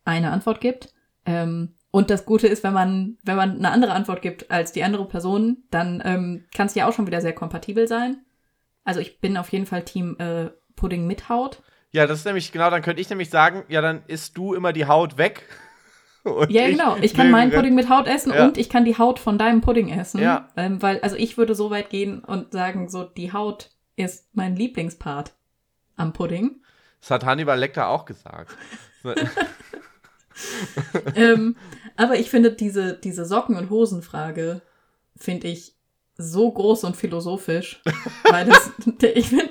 [0.05, 0.93] eine Antwort gibt.
[1.25, 4.83] Ähm, und das Gute ist, wenn man, wenn man eine andere Antwort gibt als die
[4.85, 8.25] andere Person, dann ähm, kann es ja auch schon wieder sehr kompatibel sein.
[8.85, 11.62] Also ich bin auf jeden Fall Team äh, Pudding mit Haut.
[11.91, 14.73] Ja, das ist nämlich, genau, dann könnte ich nämlich sagen, ja, dann isst du immer
[14.73, 15.45] die Haut weg.
[16.49, 16.97] Ja, genau.
[17.01, 18.45] Ich kann meinen Pudding mit Haut essen Ja.
[18.45, 20.21] und ich kann die Haut von deinem Pudding essen.
[20.21, 20.49] Ja.
[20.57, 24.57] Ähm, weil, also ich würde so weit gehen und sagen, so die Haut ist mein
[24.57, 25.33] Lieblingspart
[25.97, 26.62] am Pudding.
[27.01, 28.57] Das hat Hannibal Lecter auch gesagt.
[31.14, 31.57] ähm,
[31.97, 34.61] aber ich finde diese, diese Socken- und Hosenfrage,
[35.16, 35.75] finde ich
[36.16, 37.81] so groß und philosophisch.
[38.31, 38.71] weil das,
[39.14, 39.49] ich finde,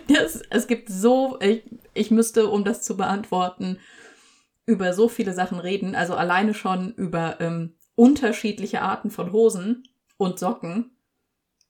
[0.49, 1.63] es gibt so, ich,
[1.93, 3.79] ich müsste, um das zu beantworten,
[4.67, 5.95] über so viele Sachen reden.
[5.95, 9.87] Also alleine schon über ähm, unterschiedliche Arten von Hosen
[10.17, 10.91] und Socken.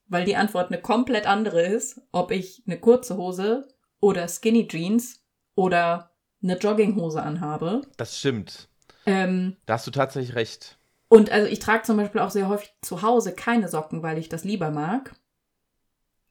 [0.10, 3.68] Weil die Antwort eine komplett andere ist, ob ich eine kurze Hose
[4.00, 5.22] oder Skinny Jeans
[5.56, 7.82] oder eine Jogginghose anhabe.
[7.98, 8.70] Das stimmt.
[9.06, 10.78] Ähm, Da hast du tatsächlich recht.
[11.10, 14.28] und also ich trage zum Beispiel auch sehr häufig zu Hause keine Socken, weil ich
[14.30, 15.14] das lieber mag.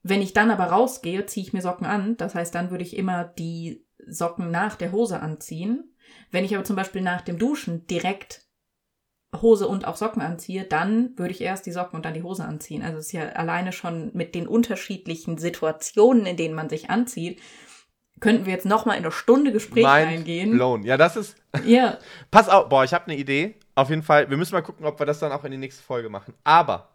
[0.03, 2.17] Wenn ich dann aber rausgehe, ziehe ich mir Socken an.
[2.17, 5.93] Das heißt, dann würde ich immer die Socken nach der Hose anziehen.
[6.31, 8.43] Wenn ich aber zum Beispiel nach dem Duschen direkt
[9.41, 12.45] Hose und auch Socken anziehe, dann würde ich erst die Socken und dann die Hose
[12.45, 12.83] anziehen.
[12.83, 17.41] Also es ist ja alleine schon mit den unterschiedlichen Situationen, in denen man sich anzieht,
[18.21, 20.53] könnten wir jetzt noch mal in eine Stunde Gespräch Mind reingehen.
[20.53, 20.85] blown.
[20.85, 21.37] Ja, das ist.
[21.65, 21.99] Ja,
[22.31, 23.57] Pass auf, boah, ich habe eine Idee.
[23.75, 25.83] auf jeden Fall, wir müssen mal gucken, ob wir das dann auch in die nächste
[25.83, 26.35] Folge machen.
[26.45, 26.89] Aber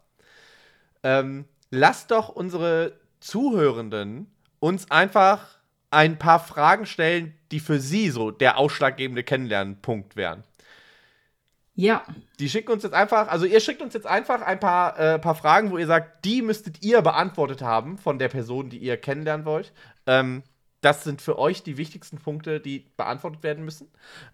[1.04, 5.58] ähm, lasst doch unsere Zuhörenden uns einfach
[5.92, 10.44] ein paar Fragen stellen, die für sie so der ausschlaggebende Kennenlernpunkt wären.
[11.76, 12.04] Ja.
[12.40, 15.36] Die schicken uns jetzt einfach, also ihr schickt uns jetzt einfach ein paar, äh, paar
[15.36, 19.46] Fragen, wo ihr sagt, die müsstet ihr beantwortet haben von der Person, die ihr kennenlernen
[19.46, 19.72] wollt.
[20.08, 20.44] Ähm,
[20.82, 23.88] das sind für euch die wichtigsten Punkte, die beantwortet werden müssen.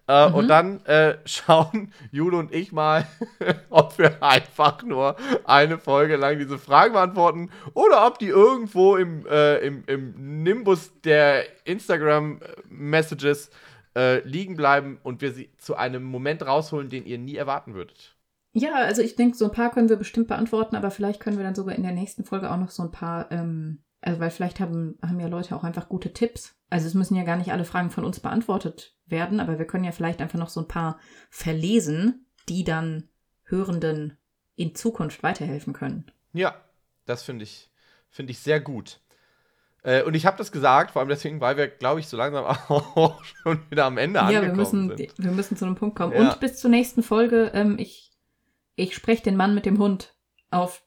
[0.08, 0.34] Äh, mhm.
[0.34, 3.06] Und dann äh, schauen Jule und ich mal,
[3.70, 9.26] ob wir einfach nur eine Folge lang diese Fragen beantworten oder ob die irgendwo im,
[9.26, 13.50] äh, im, im Nimbus der Instagram-Messages
[13.94, 18.16] äh, liegen bleiben und wir sie zu einem Moment rausholen, den ihr nie erwarten würdet.
[18.54, 21.44] Ja, also ich denke, so ein paar können wir bestimmt beantworten, aber vielleicht können wir
[21.44, 24.60] dann sogar in der nächsten Folge auch noch so ein paar ähm also weil vielleicht
[24.60, 26.56] haben, haben ja Leute auch einfach gute Tipps.
[26.70, 29.84] Also es müssen ja gar nicht alle Fragen von uns beantwortet werden, aber wir können
[29.84, 30.98] ja vielleicht einfach noch so ein paar
[31.30, 33.08] verlesen, die dann
[33.44, 34.18] Hörenden
[34.54, 36.10] in Zukunft weiterhelfen können.
[36.32, 36.54] Ja,
[37.06, 37.70] das finde ich,
[38.10, 39.00] find ich sehr gut.
[39.82, 42.44] Äh, und ich habe das gesagt, vor allem deswegen, weil wir, glaube ich, so langsam
[42.68, 45.14] auch schon wieder am Ende ja, angekommen wir müssen, sind.
[45.18, 46.12] Wir müssen zu einem Punkt kommen.
[46.12, 46.32] Ja.
[46.32, 48.12] Und bis zur nächsten Folge, ähm, ich,
[48.74, 50.14] ich spreche den Mann mit dem Hund
[50.50, 50.82] auf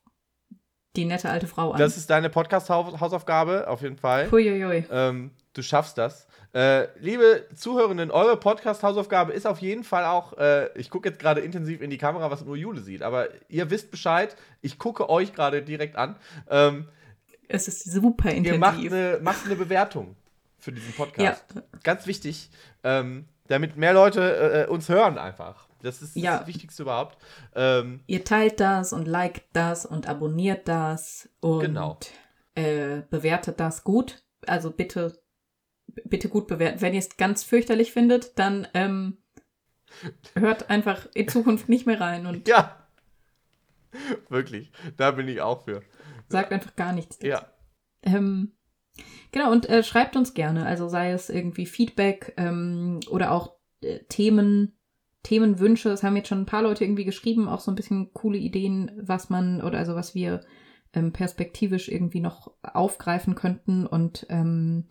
[0.95, 1.79] die nette alte Frau an.
[1.79, 4.29] Das ist deine Podcast-Hausaufgabe, auf jeden Fall.
[4.29, 4.85] Huiuiui.
[4.91, 6.27] Ähm, du schaffst das.
[6.53, 11.39] Äh, liebe Zuhörenden, eure Podcast-Hausaufgabe ist auf jeden Fall auch, äh, ich gucke jetzt gerade
[11.39, 15.33] intensiv in die Kamera, was nur Jule sieht, aber ihr wisst Bescheid, ich gucke euch
[15.33, 16.17] gerade direkt an.
[16.49, 16.89] Ähm,
[17.47, 18.53] es ist super intensiv.
[18.53, 20.15] Ihr macht eine, macht eine Bewertung
[20.59, 21.45] für diesen Podcast.
[21.55, 21.61] Ja.
[21.83, 22.49] Ganz wichtig,
[22.83, 25.67] ähm, damit mehr Leute äh, äh uns hören einfach.
[25.83, 26.39] Das ist ja.
[26.39, 27.17] das Wichtigste überhaupt.
[27.55, 31.97] Ähm, Ihr teilt das und liked das und abonniert das und genau.
[32.55, 34.23] äh, bewertet das gut.
[34.45, 35.21] Also bitte,
[36.05, 36.81] bitte gut bewerten.
[36.81, 39.17] Wenn ihr es ganz fürchterlich findet, dann ähm,
[40.35, 42.25] hört einfach in Zukunft nicht mehr rein.
[42.25, 42.77] Und ja.
[44.29, 44.71] Wirklich.
[44.97, 45.81] Da bin ich auch für.
[46.29, 47.19] Sagt einfach gar nichts.
[47.21, 47.45] Ja.
[48.03, 48.53] Ähm,
[49.31, 50.65] genau, und äh, schreibt uns gerne.
[50.65, 54.77] Also sei es irgendwie Feedback ähm, oder auch äh, Themen,
[55.23, 55.89] Themenwünsche.
[55.89, 58.91] Es haben jetzt schon ein paar Leute irgendwie geschrieben, auch so ein bisschen coole Ideen,
[59.01, 60.41] was man oder also was wir
[60.93, 63.85] ähm, perspektivisch irgendwie noch aufgreifen könnten.
[63.85, 64.87] Und ähm,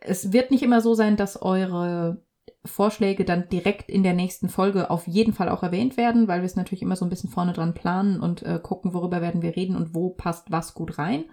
[0.00, 2.24] es wird nicht immer so sein, dass eure
[2.64, 6.46] Vorschläge dann direkt in der nächsten Folge auf jeden Fall auch erwähnt werden, weil wir
[6.46, 9.56] es natürlich immer so ein bisschen vorne dran planen und äh, gucken, worüber werden wir
[9.56, 11.24] reden und wo passt was gut rein.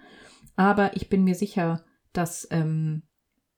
[0.56, 3.04] Aber ich bin mir sicher, dass ähm,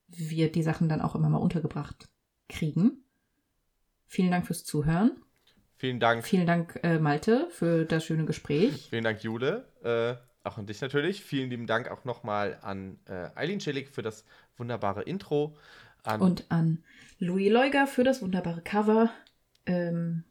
[0.07, 2.09] wir die Sachen dann auch immer mal untergebracht
[2.47, 3.02] kriegen.
[4.13, 5.23] Vielen Dank fürs Zuhören.
[5.77, 6.23] Vielen Dank.
[6.23, 8.89] Vielen Dank, äh, Malte, für das schöne Gespräch.
[8.91, 9.65] Vielen Dank, Jule.
[9.83, 11.23] Äh, auch an dich natürlich.
[11.23, 14.23] Vielen lieben Dank auch nochmal an äh, Eileen Schillig für das
[14.55, 15.57] wunderbare Intro.
[16.03, 16.83] An und an
[17.17, 19.09] Louis Leuger für das wunderbare Cover.
[19.65, 20.25] Ähm,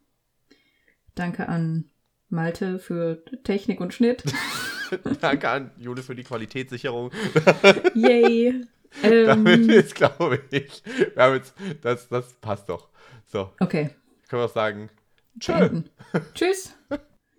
[1.16, 1.90] danke an
[2.28, 4.22] Malte für Technik und Schnitt.
[5.20, 7.10] danke an Jule für die Qualitätssicherung.
[7.94, 8.64] Yay.
[9.02, 12.92] Damit ist, glaube ich, wir haben jetzt, das, das passt doch.
[13.32, 13.50] So.
[13.60, 13.88] Okay.
[14.28, 14.90] Können wir auch sagen.
[15.40, 15.82] Tschö.
[16.34, 16.74] Tschüss.